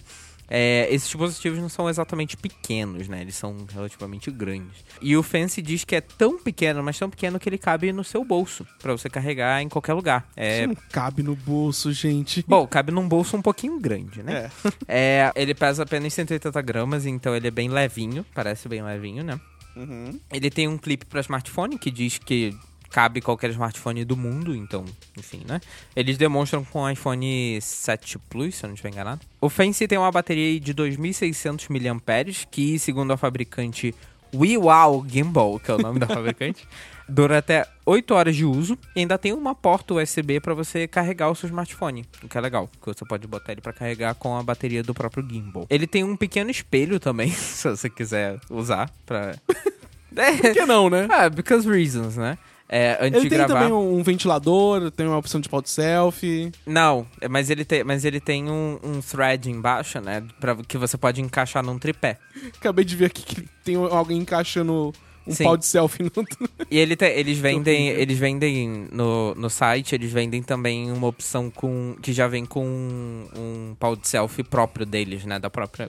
[0.49, 3.21] É, esses dispositivos não são exatamente pequenos, né?
[3.21, 4.85] Eles são relativamente grandes.
[5.03, 8.05] E o Fancy diz que é tão pequeno, mas tão pequeno que ele cabe no
[8.05, 10.29] seu bolso, pra você carregar em qualquer lugar.
[10.37, 12.45] É, Isso não cabe no bolso, gente.
[12.47, 14.51] Bom, cabe num bolso um pouquinho grande, né?
[14.65, 14.71] É.
[14.99, 19.39] É, ele pesa apenas 180 gramas, então ele é bem levinho, parece bem levinho, né?
[19.75, 20.19] Uhum.
[20.33, 22.57] Ele tem um clipe para smartphone que diz que
[22.91, 24.85] cabe qualquer smartphone do mundo, então,
[25.17, 25.61] enfim, né?
[25.95, 29.21] Eles demonstram com o iPhone 7 Plus, se eu não estiver enganado.
[29.41, 33.95] O Fancy tem uma bateria de 2.600 mAh, que, segundo a fabricante
[34.35, 36.67] WeWow Gimbal, que é o nome da fabricante,
[37.09, 41.31] dura até 8 horas de uso e ainda tem uma porta USB para você carregar
[41.31, 44.37] o seu smartphone, o que é legal, porque você pode botar ele para carregar com
[44.37, 45.67] a bateria do próprio gimbal.
[45.71, 49.37] Ele tem um pequeno espelho também, se você quiser usar para
[50.17, 51.07] Por que não, né?
[51.11, 52.39] ah, because reasons, né?
[52.69, 53.61] É, antes Ele de tem gravar.
[53.61, 56.51] também um ventilador, tem uma opção de pau de selfie.
[56.67, 60.25] Não, é, mas ele tem, mas ele tem um, um thread embaixo, né?
[60.41, 62.19] Pra, que você pode encaixar num tripé.
[62.59, 64.93] Acabei de ver aqui que tem alguém encaixando
[65.27, 65.45] um Sim.
[65.45, 66.11] pau de selfie no.
[66.71, 71.49] E ele te- eles vendem, eles vendem no, no site, eles vendem também uma opção
[71.51, 75.39] com que já vem com um, um pau de selfie próprio deles, né?
[75.39, 75.89] Da própria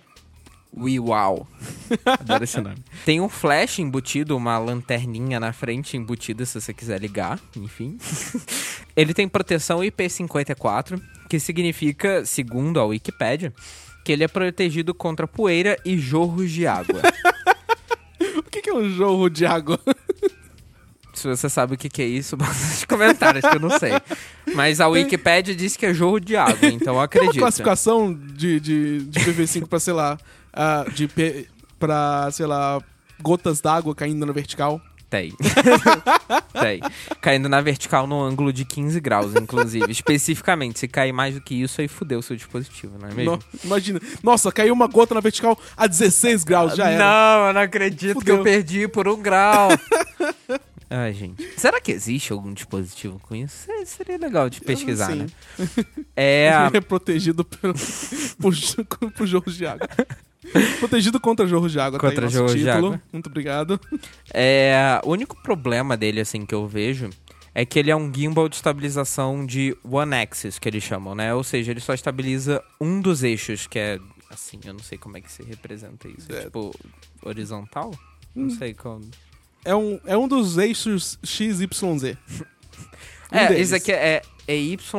[0.79, 1.47] WeWow.
[2.05, 2.77] Adoro esse nome.
[3.05, 7.97] Tem um flash embutido, uma lanterninha na frente embutida se você quiser ligar, enfim.
[8.95, 13.53] Ele tem proteção IP54, que significa, segundo a Wikipedia,
[14.03, 17.01] que ele é protegido contra poeira e jorros de água.
[18.37, 19.79] o que é um jorro de água?
[21.17, 23.91] Se você sabe o que, é isso, bota nos comentários, que eu não sei.
[24.53, 27.39] Mas a Wikipedia diz que é jorro de água, então eu Tem uma acredito.
[27.39, 30.17] classificação de, de, de PV5 pra, sei lá,
[30.57, 31.07] ah, de
[31.79, 32.81] pra, sei lá,
[33.21, 34.81] gotas d'água caindo na vertical.
[35.09, 35.31] Tem.
[36.59, 36.81] Tem.
[37.21, 39.89] Caindo na vertical no ângulo de 15 graus, inclusive.
[39.89, 43.31] Especificamente, se cair mais do que isso, aí fudeu o seu dispositivo, não é mesmo?
[43.37, 44.01] No- imagina.
[44.21, 47.03] Nossa, caiu uma gota na vertical a 16 graus, já era.
[47.05, 48.37] Não, eu não acredito que Fudeu.
[48.37, 49.69] eu perdi por um grau.
[50.89, 51.45] Ai, gente.
[51.57, 53.65] Será que existe algum dispositivo com isso?
[53.65, 55.15] Se- Seria legal de pesquisar, Sim.
[55.19, 55.27] né?
[56.15, 56.49] É.
[56.73, 57.73] É protegido pelo,
[58.39, 58.53] por,
[59.11, 59.87] por jorros de água.
[60.79, 61.99] protegido contra jorros de água.
[61.99, 62.87] tá Contra jorros de título.
[62.87, 63.01] água.
[63.11, 63.79] Muito obrigado.
[64.33, 67.09] É, o único problema dele, assim, que eu vejo
[67.53, 71.33] é que ele é um gimbal de estabilização de one axis, que eles chamam, né?
[71.33, 75.17] Ou seja, ele só estabiliza um dos eixos, que é, assim, eu não sei como
[75.17, 76.31] é que se representa isso.
[76.31, 76.41] É, É.
[76.43, 76.71] tipo,
[77.23, 77.91] horizontal?
[78.35, 79.09] Não sei como.
[79.65, 81.65] É um, é um dos eixos XYZ.
[83.31, 83.63] Um é, deles.
[83.67, 84.93] isso aqui é, é YX,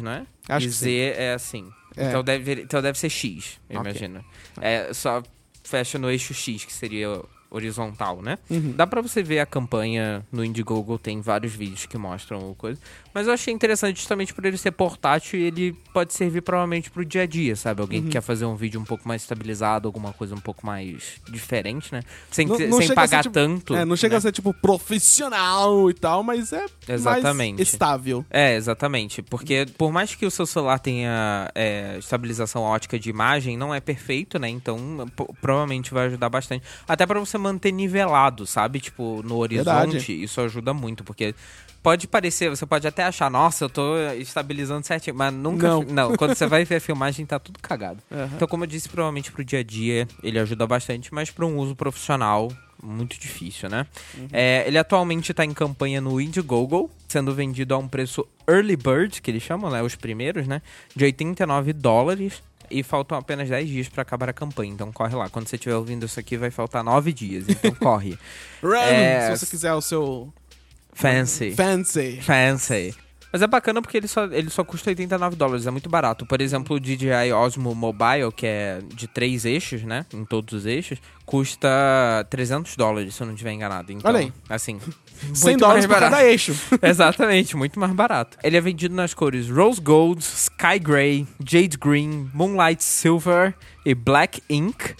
[0.00, 0.26] não é?
[0.48, 1.68] Acho e que Z é assim.
[1.96, 2.08] É.
[2.08, 3.90] Então, deve, então deve ser X, eu Ok.
[3.90, 4.24] imagino.
[4.60, 5.22] É, só
[5.64, 7.20] fecha no eixo X, que seria
[7.50, 8.38] horizontal, né?
[8.50, 8.72] Uhum.
[8.72, 12.78] Dá pra você ver a campanha no Indiegogo, tem vários vídeos que mostram o coisa.
[13.18, 17.04] Mas eu achei interessante justamente por ele ser portátil e ele pode servir provavelmente pro
[17.04, 17.80] dia a dia, sabe?
[17.80, 18.06] Alguém Uhum.
[18.06, 21.90] que quer fazer um vídeo um pouco mais estabilizado, alguma coisa um pouco mais diferente,
[21.92, 22.02] né?
[22.30, 23.74] Sem, Não- não sem a ser, pagar tipo- tanto.
[23.74, 24.18] É, não chega né?
[24.18, 27.60] a ser tipo profissional e tal, mas é Exatamente.
[27.60, 28.24] estável.
[28.30, 29.20] É, exatamente.
[29.20, 33.80] Porque por mais que o seu celular tenha é, estabilização ótica de imagem, não é
[33.80, 34.48] perfeito, né?
[34.48, 34.78] Então
[35.40, 36.64] provavelmente vai ajudar bastante.
[36.86, 38.78] Até pra você manter nivelado, sabe?
[38.78, 40.22] Tipo, no horizonte, Verdade.
[40.22, 41.02] isso ajuda muito.
[41.02, 41.34] Porque
[41.88, 45.66] pode parecer, você pode até achar, nossa, eu tô estabilizando certinho, mas nunca.
[45.66, 45.82] Não.
[45.82, 48.02] Não, quando você vai ver a filmagem, tá tudo cagado.
[48.12, 48.30] Aham.
[48.36, 51.56] Então, como eu disse, provavelmente pro dia a dia ele ajuda bastante, mas para um
[51.56, 53.86] uso profissional, muito difícil, né?
[54.30, 59.22] É, ele atualmente tá em campanha no Indiegogo, sendo vendido a um preço early bird,
[59.22, 59.82] que eles chamam, né?
[59.82, 60.60] Os primeiros, né?
[60.94, 62.42] De 89 dólares.
[62.70, 64.70] E faltam apenas 10 dias para acabar a campanha.
[64.70, 65.30] Então corre lá.
[65.30, 67.48] Quando você estiver ouvindo isso aqui, vai faltar 9 dias.
[67.48, 68.18] Então corre.
[68.62, 70.30] Run, É, se você quiser o seu
[71.00, 71.52] Fancy.
[71.52, 72.18] fancy.
[72.22, 72.94] Fancy.
[73.30, 76.24] Mas é bacana porque ele só, ele só custa 89 dólares, é muito barato.
[76.24, 80.06] Por exemplo, o DJI Osmo Mobile, que é de três eixos, né?
[80.14, 81.68] Em todos os eixos, custa
[82.30, 83.92] 300 dólares, se eu não estiver enganado.
[83.92, 84.32] Então, Olha aí.
[84.48, 84.80] assim,
[85.34, 86.12] 100 muito dólares barato.
[86.12, 86.54] cada eixo.
[86.82, 88.38] Exatamente, muito mais barato.
[88.42, 94.42] Ele é vendido nas cores Rose Gold, Sky Gray, Jade Green, Moonlight Silver e Black
[94.48, 94.94] Ink.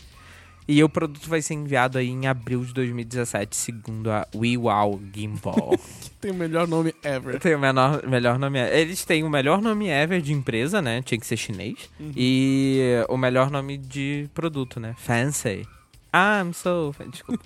[0.70, 5.78] E o produto vai ser enviado aí em abril de 2017, segundo a WeWow Gimbal.
[6.20, 7.40] Tem o melhor nome ever.
[7.40, 8.58] Tem o menor, melhor nome.
[8.58, 11.00] Eles têm o melhor nome ever de empresa, né?
[11.00, 11.88] Tinha que ser chinês.
[12.14, 14.94] E o melhor nome de produto, né?
[14.98, 15.66] Fancy.
[16.12, 16.94] I'm so.
[17.08, 17.44] Desculpa.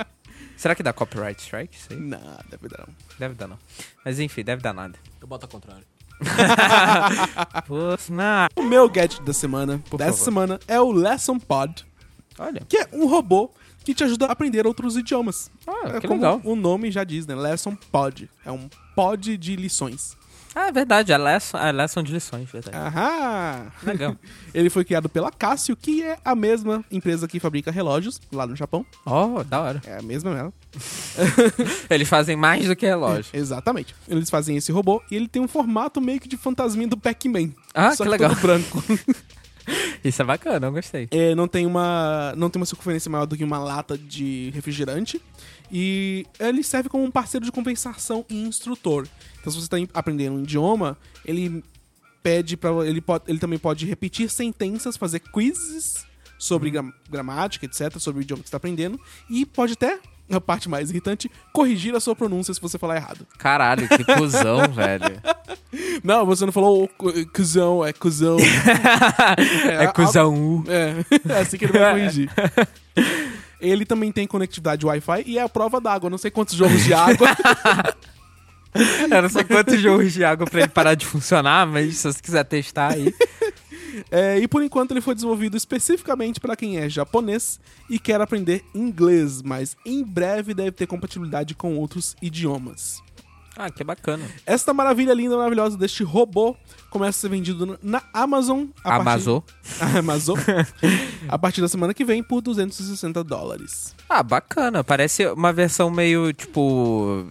[0.56, 1.76] Será que dá copyright strike?
[1.76, 1.98] Isso aí?
[1.98, 2.94] Não, deve dar não.
[3.18, 3.58] Deve dar, não.
[4.04, 4.96] Mas enfim, deve dar nada.
[5.20, 5.84] Eu boto ao contrário.
[8.56, 10.24] O meu gadget da semana, Por dessa favor.
[10.24, 11.84] semana, é o Lesson Pod,
[12.38, 12.62] Olha.
[12.68, 13.50] que é um robô
[13.84, 15.50] que te ajuda a aprender outros idiomas.
[15.66, 16.40] Ah, é que legal.
[16.44, 17.34] o nome já diz, né?
[17.34, 18.30] Lesson Pod.
[18.44, 20.16] É um pod de lições.
[20.56, 22.76] Ah, é verdade, a lesson, a lesson de lições, verdade.
[22.76, 23.72] Aham!
[23.82, 24.16] Legal.
[24.54, 28.54] Ele foi criado pela Casio, que é a mesma empresa que fabrica relógios lá no
[28.54, 28.86] Japão.
[29.04, 29.82] Oh, da hora.
[29.84, 30.54] É a mesma mesmo.
[31.90, 33.26] Eles fazem mais do que relógio.
[33.34, 33.96] Exatamente.
[34.06, 37.50] Eles fazem esse robô e ele tem um formato meio que de fantasminha do Pac-Man.
[37.74, 38.30] Ah, só que legal.
[38.30, 38.82] todo branco.
[40.04, 41.08] Isso é bacana, eu gostei.
[41.10, 45.20] É, não tem uma não tem uma circunferência maior do que uma lata de refrigerante
[45.72, 49.06] e ele serve como um parceiro de compensação e instrutor.
[49.40, 51.64] Então se você está aprendendo um idioma, ele
[52.22, 56.06] pede para ele pode ele também pode repetir sentenças, fazer quizzes
[56.38, 59.00] sobre gram- gramática, etc, sobre o idioma que você está aprendendo
[59.30, 59.98] e pode até
[60.30, 63.26] a parte mais irritante, corrigir a sua pronúncia se você falar errado.
[63.38, 65.20] Caralho, que cuzão, velho.
[66.02, 68.36] Não, você não falou cu- cuzão, é cuzão.
[69.78, 70.64] É cuzão U.
[70.68, 72.30] É, é assim que ele vai corrigir.
[73.60, 76.10] Ele também tem conectividade Wi-Fi e é a prova d'água.
[76.10, 77.28] Não sei quantos jogos de água.
[79.10, 82.20] Eu não sei quantos jogos de água pra ele parar de funcionar, mas se você
[82.20, 83.14] quiser testar aí.
[84.10, 88.64] É, e por enquanto ele foi desenvolvido especificamente para quem é japonês e quer aprender
[88.74, 93.02] inglês, mas em breve deve ter compatibilidade com outros idiomas.
[93.56, 94.24] Ah, que bacana.
[94.44, 96.56] Esta maravilha linda, maravilhosa deste robô
[96.90, 98.66] começa a ser vendido na Amazon.
[98.82, 99.40] a Amazon.
[99.40, 99.96] Partir...
[99.98, 100.38] Amazon.
[101.28, 103.94] a partir da semana que vem por 260 dólares.
[104.08, 104.82] Ah, bacana.
[104.82, 107.26] Parece uma versão meio, tipo...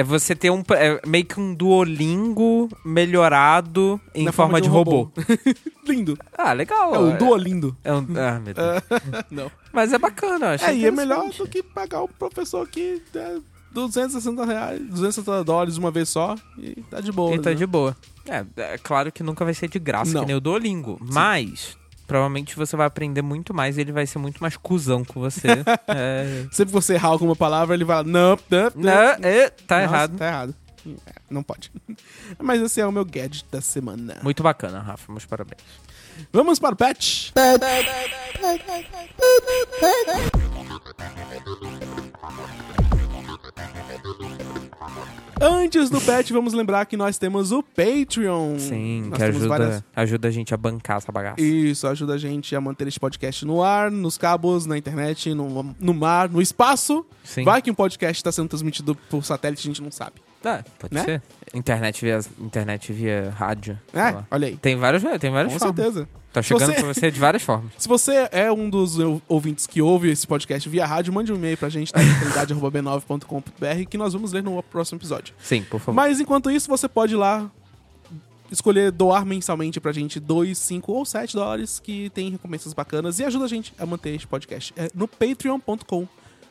[0.00, 0.62] É você ter um...
[0.70, 5.12] É meio que um Duolingo melhorado em Na forma, de um robô.
[5.86, 6.16] Lindo.
[6.38, 6.94] Ah, legal.
[6.94, 7.76] É um Duolindo.
[7.84, 8.06] É um...
[8.16, 8.82] Ah, meu Deus.
[9.30, 9.52] Não.
[9.70, 13.36] Mas é bacana, achei É, e é melhor do que pagar o professor que é
[13.72, 17.34] 260 reais, 260 dólares uma vez só e tá de boa.
[17.34, 17.56] E tá né?
[17.56, 17.94] de boa.
[18.26, 20.22] É, é claro que nunca vai ser de graça, Não.
[20.22, 20.98] que nem o Duolingo.
[21.00, 21.76] Mas,
[22.10, 25.46] provavelmente você vai aprender muito mais e ele vai ser muito mais cuzão com você.
[25.86, 26.44] é...
[26.50, 28.92] Sempre que você errar alguma palavra, ele vai não, não, Não,
[29.22, 30.16] é, tá Nossa, errado.
[30.16, 30.54] Tá errado.
[31.06, 31.70] É, não pode.
[32.36, 34.16] Mas esse é o meu gadget da semana.
[34.24, 35.12] Muito bacana, Rafa.
[35.12, 35.62] Meus parabéns.
[36.32, 37.30] Vamos para o patch.
[45.40, 48.58] Antes do patch, vamos lembrar que nós temos o Patreon.
[48.58, 51.40] Sim, Nós que ajuda, várias- ajuda a gente a bancar essa bagaça.
[51.40, 55.74] Isso, ajuda a gente a manter este podcast no ar, nos cabos, na internet, no,
[55.80, 57.06] no mar, no espaço.
[57.24, 57.44] Sim.
[57.44, 60.16] Vai que um podcast está sendo transmitido por satélite, a gente não sabe.
[60.44, 61.04] Ah, pode Né?
[61.04, 61.22] ser.
[61.54, 63.78] Internet via, internet via rádio.
[63.94, 64.56] É, olha aí.
[64.56, 65.76] Tem várias, tem várias Com formas.
[65.76, 66.08] certeza.
[66.32, 67.72] Tá chegando Você- pra você de várias formas.
[67.78, 71.36] Se você é um dos ou- ouvintes que ouve esse podcast via rádio, mande um
[71.36, 71.98] e-mail pra gente, tá?
[72.00, 75.34] b9.com.br, que nós vamos ler no próximo episódio.
[75.38, 75.94] Sim, por favor.
[75.94, 77.50] Mas enquanto isso, você pode ir lá
[78.50, 83.24] escolher doar mensalmente pra gente 2, 5 ou 7 dólares, que tem recompensas bacanas e
[83.24, 84.72] ajuda a gente a manter este podcast.
[84.76, 86.06] É no patreon.com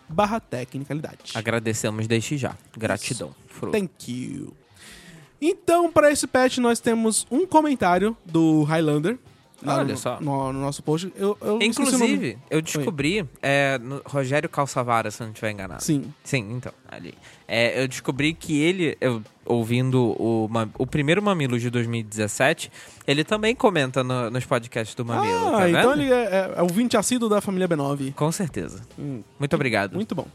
[0.08, 1.32] barra tecnicalidade.
[1.36, 2.56] Agradecemos desde já.
[2.78, 3.34] Gratidão.
[3.72, 4.54] Thank you.
[5.42, 9.18] Então, para esse patch, nós temos um comentário do Highlander.
[9.64, 10.20] Lá Olha no, só.
[10.22, 11.12] No, no nosso post.
[11.16, 11.60] Eu, eu.
[11.62, 15.84] Inclusive, eu descobri, é, Rogério Calçavara, se eu não estiver enganado.
[15.84, 16.14] Sim.
[16.24, 17.14] Sim, então, ali.
[17.48, 22.72] É, eu descobri que ele, eu, ouvindo o, o primeiro Mamilo de 2017,
[23.08, 26.62] ele também comenta no- nos podcasts do Mamilo, Ah, tá então ele é, é, é
[26.62, 28.14] o 20 assíduo da família B9.
[28.14, 28.82] Com certeza.
[28.98, 29.96] Hum, Muito obrigado.
[29.96, 30.28] muito bom.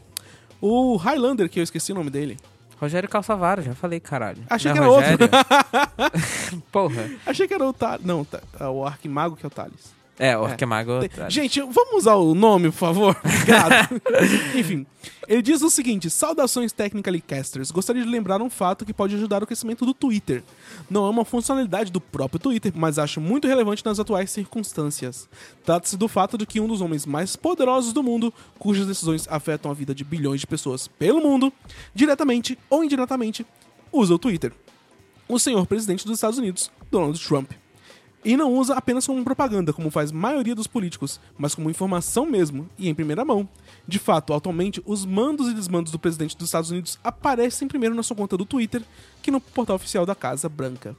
[0.61, 2.37] O Highlander, que eu esqueci o nome dele.
[2.79, 4.43] Rogério Calçavara, já falei, caralho.
[4.49, 5.11] Achei Não é que era outro.
[5.11, 6.61] Rogério?
[6.71, 7.09] Porra.
[7.25, 8.05] Achei que era o Thales.
[8.05, 9.93] Não, tá- é o Arquimago que é o Thales.
[10.17, 10.99] É, Orquemago.
[11.01, 13.17] Tem- Gente, vamos usar o nome, por favor?
[13.25, 14.01] Obrigado.
[14.55, 14.85] Enfim,
[15.27, 17.69] ele diz o seguinte: Saudações Technically Casters.
[17.69, 20.41] Gostaria de lembrar um fato que pode ajudar o crescimento do Twitter.
[20.89, 25.27] Não é uma funcionalidade do próprio Twitter, mas acho muito relevante nas atuais circunstâncias.
[25.65, 29.69] Trata-se do fato de que um dos homens mais poderosos do mundo, cujas decisões afetam
[29.69, 31.51] a vida de bilhões de pessoas pelo mundo,
[31.93, 33.45] diretamente ou indiretamente,
[33.91, 34.53] usa o Twitter.
[35.27, 37.51] O senhor presidente dos Estados Unidos, Donald Trump.
[38.25, 42.25] E não usa apenas como propaganda, como faz a maioria dos políticos, mas como informação
[42.25, 43.47] mesmo, e em primeira mão.
[43.87, 48.01] De fato, atualmente, os mandos e desmandos do presidente dos Estados Unidos aparecem primeiro na
[48.01, 48.81] sua conta do Twitter
[49.21, 50.95] que no portal oficial da Casa Branca.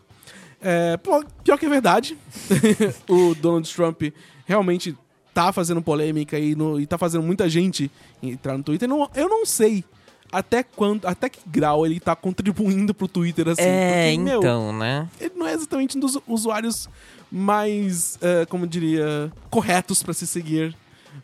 [0.62, 2.16] É, pior que é verdade,
[3.10, 4.02] o Donald Trump
[4.46, 4.96] realmente
[5.34, 7.90] tá fazendo polêmica e, no- e tá fazendo muita gente
[8.22, 8.88] entrar no Twitter.
[8.88, 9.84] Não- eu não sei
[10.30, 13.62] até quando, até que grau ele tá contribuindo pro Twitter assim.
[13.62, 15.08] É, porque, meu, então, né?
[15.20, 16.88] ele não é exatamente um dos usuários
[17.30, 20.76] mais, eh, como eu diria, corretos pra se seguir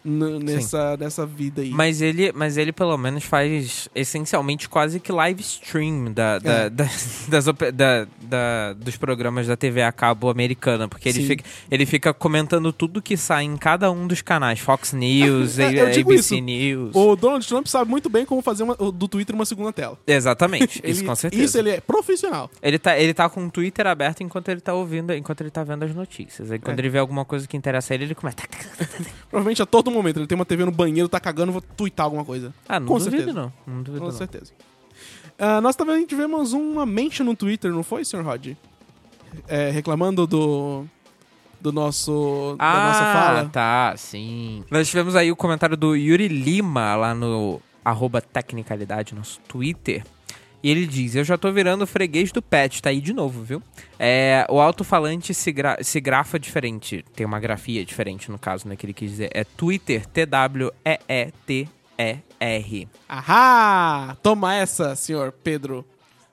[0.04, 1.70] nessa, nessa vida aí.
[1.70, 6.70] Mas ele, mas ele pelo menos faz essencialmente quase que live stream da, da- É.
[6.70, 6.88] da-
[7.28, 10.88] das da- da- dos programas da TV a cabo americana.
[10.88, 11.26] Porque ele Sim.
[11.26, 14.58] fica, ele fica comentando tudo que sai em cada um dos canais.
[14.60, 16.44] Fox News, É, digo ABC isso.
[16.44, 16.94] News.
[16.94, 19.98] O Donald Trump sabe muito bem como fazer uma- do Twitter uma segunda tela.
[20.06, 21.42] Exatamente, isso Ele- com certeza.
[21.44, 22.50] Isso ele é profissional.
[22.62, 25.62] Ele tá, ele tá com o Twitter aberto enquanto ele tá ouvindo, enquanto ele tá
[25.64, 26.50] vendo as notícias.
[26.50, 26.82] Aí quando É.
[26.82, 28.36] ele vê alguma coisa que interessa a ele, ele começa.
[29.30, 30.18] Provavelmente a todo momento.
[30.18, 32.52] Ele tem uma TV no banheiro, tá cagando, vou twittar alguma coisa.
[32.68, 33.32] Ah, não Com duvido certeza.
[33.32, 33.52] não.
[33.66, 34.16] Não duvido Com não.
[34.16, 34.52] certeza.
[35.38, 38.22] Ah, nós também tivemos uma mention no Twitter, não foi, Sr.
[38.22, 38.48] Rod?
[39.48, 40.84] É, reclamando do.
[41.60, 42.56] Do nosso.
[42.58, 43.48] da Ah, nossa fala.
[43.48, 44.64] tá, sim.
[44.70, 50.04] Nós tivemos aí o comentário do Yuri Lima lá no arroba Tecnicalidade, nosso Twitter.
[50.62, 53.60] E ele diz, eu já tô virando freguês do pet, tá aí de novo, viu?
[53.98, 58.76] É, o alto-falante se, gra- se grafa diferente, tem uma grafia diferente no caso, né,
[58.76, 59.30] que ele quis dizer.
[59.34, 60.06] É Twitter,
[61.52, 62.88] T-W-E-E-T-E-R.
[63.08, 64.16] Ahá!
[64.22, 65.84] Toma essa, senhor Pedro.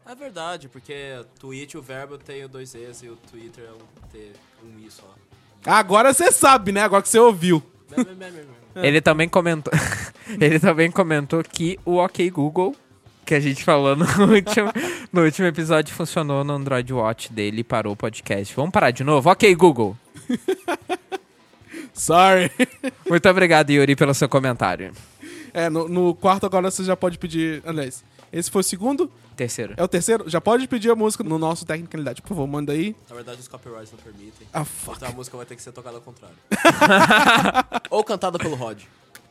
[0.07, 0.93] É verdade, porque
[1.39, 4.32] tweet, o verbo tem o dois E's e o Twitter é um T,
[4.63, 5.13] um I só.
[5.65, 6.82] Agora você sabe, né?
[6.82, 7.61] Agora que você ouviu.
[8.75, 9.71] Ele também comentou.
[10.39, 12.75] ele também comentou que o OK Google,
[13.30, 14.73] que a gente falou no último,
[15.13, 18.55] no último episódio, funcionou no Android Watch dele e parou o podcast.
[18.55, 19.30] Vamos parar de novo?
[19.30, 19.95] Ok, Google.
[21.93, 22.51] Sorry.
[23.07, 24.93] Muito obrigado, Yuri, pelo seu comentário.
[25.53, 27.61] É, no, no quarto agora você já pode pedir.
[27.67, 28.03] Aliás,
[28.34, 29.11] esse foi o segundo.
[29.36, 29.75] Terceiro.
[29.77, 30.27] É o terceiro?
[30.27, 32.23] Já pode pedir a música no nosso Tecnicalidade.
[32.23, 32.95] Por favor, manda aí.
[33.07, 34.47] Na verdade, os copyrights não permitem.
[34.51, 34.97] Ah, fuck.
[34.97, 36.36] Então a música vai ter que ser tocada ao contrário.
[37.91, 38.82] Ou cantada pelo Rod.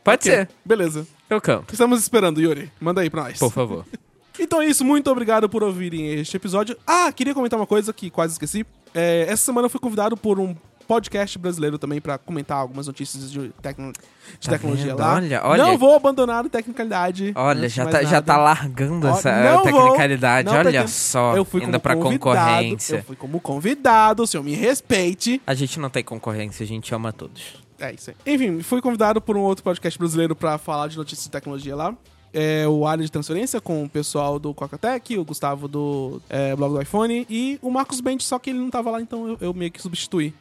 [0.03, 0.49] Pode Ok, ser.
[0.65, 1.07] Beleza.
[1.29, 1.71] Eu canto.
[1.73, 2.71] Estamos esperando, Yuri.
[2.79, 3.37] Manda aí pra nós.
[3.39, 3.85] Por favor.
[4.41, 6.77] Então é isso, muito obrigado por ouvirem este episódio.
[6.87, 8.65] Ah, queria comentar uma coisa que quase esqueci.
[8.95, 10.55] É, essa semana eu fui convidado por um
[10.87, 14.99] podcast brasileiro também pra comentar algumas notícias de, tecno- de Tá tecnologia vendo?
[14.99, 15.15] lá.
[15.15, 15.63] Olha, olha.
[15.65, 17.33] Não vou abandonar a tecnicalidade.
[17.35, 20.45] Olha, já tá, já tá largando essa vou, tecnicalidade.
[20.45, 20.87] não Olha pretendo.
[20.87, 22.95] só, eu fui pra convidado, concorrência.
[22.95, 25.41] Eu fui como convidado, o senhor me respeite.
[25.45, 27.61] A gente não tem concorrência, a gente ama todos.
[27.79, 28.33] É isso aí.
[28.33, 31.95] Enfim, fui convidado por um outro podcast brasileiro pra falar de notícias de tecnologia lá.
[32.31, 36.73] É o área de transferência com o pessoal do Cocatec, o Gustavo do é, blog
[36.73, 39.53] do iPhone e o Marcos Bent, só que ele não tava lá, então eu, eu
[39.53, 40.31] meio que substituí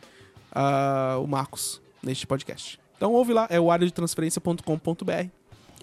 [0.53, 2.79] ah, o Marcos neste podcast.
[2.97, 5.29] Então ouve lá, é o área de transferência.com.br,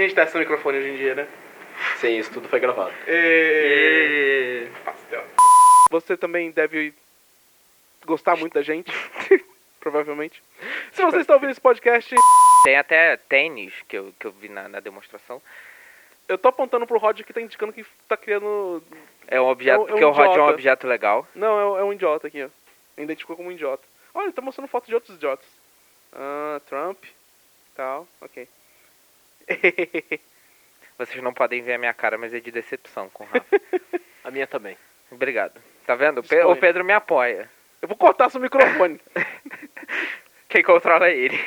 [0.00, 1.28] Gente testa o microfone hoje em dia, né?
[1.98, 2.92] Sim, isso tudo foi gravado.
[4.84, 5.24] Pastel.
[5.90, 6.94] Você também deve
[8.06, 8.90] gostar muito da gente.
[9.80, 10.42] Provavelmente.
[10.92, 12.14] Se você está ouvindo esse podcast,
[12.64, 15.40] Tem até tênis que eu, que eu vi na, na demonstração.
[16.28, 18.82] eu tô apontando pro Rod que tá indicando que tá criando.
[19.26, 21.26] É um objeto, É um- é um porque o Rod é um objeto legal.
[21.34, 22.48] Não, é, um- é um idiota aqui, ó.
[22.98, 23.82] Identificou como um idiota.
[24.12, 25.46] Olha, ele tá mostrando foto de outros idiotas.
[26.12, 27.02] Ah, Trump.
[27.74, 28.46] Tal, ok.
[30.98, 33.46] Vocês não podem ver a minha cara, mas é de decepção com o Rafa.
[34.22, 34.76] A minha também.
[35.10, 35.58] Obrigado.
[35.86, 36.18] Tá vendo?
[36.18, 37.48] O Pe- o Pedro me apoia.
[37.80, 39.00] Eu vou cortar seu microfone.
[40.48, 41.38] Quem controla é ele.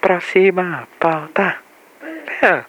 [0.00, 1.62] Próxima pauta.
[2.42, 2.64] É.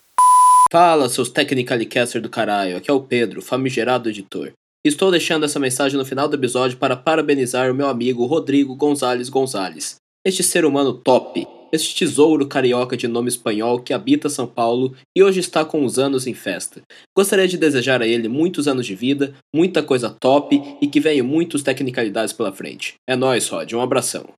[0.71, 2.77] Fala, seus Technicalicasters do caralho.
[2.77, 4.51] Aqui é o Pedro, famigerado editor.
[4.85, 9.29] Estou deixando essa mensagem no final do episódio para parabenizar o meu amigo Rodrigo Gonzalez
[9.29, 9.95] Gonzalez.
[10.23, 11.47] Este ser humano top.
[11.73, 15.97] Este tesouro carioca de nome espanhol que habita São Paulo e hoje está com os
[15.97, 16.83] anos em festa.
[17.17, 21.25] Gostaria de desejar a ele muitos anos de vida, muita coisa top e que venham
[21.25, 22.93] muitos tecnicalidades pela frente.
[23.09, 23.73] É nóis, Rod.
[23.73, 24.29] Um abração.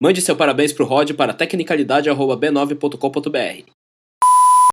[0.00, 3.77] Mande seu parabéns pro Rod para tecnicalidade.b9.com.br.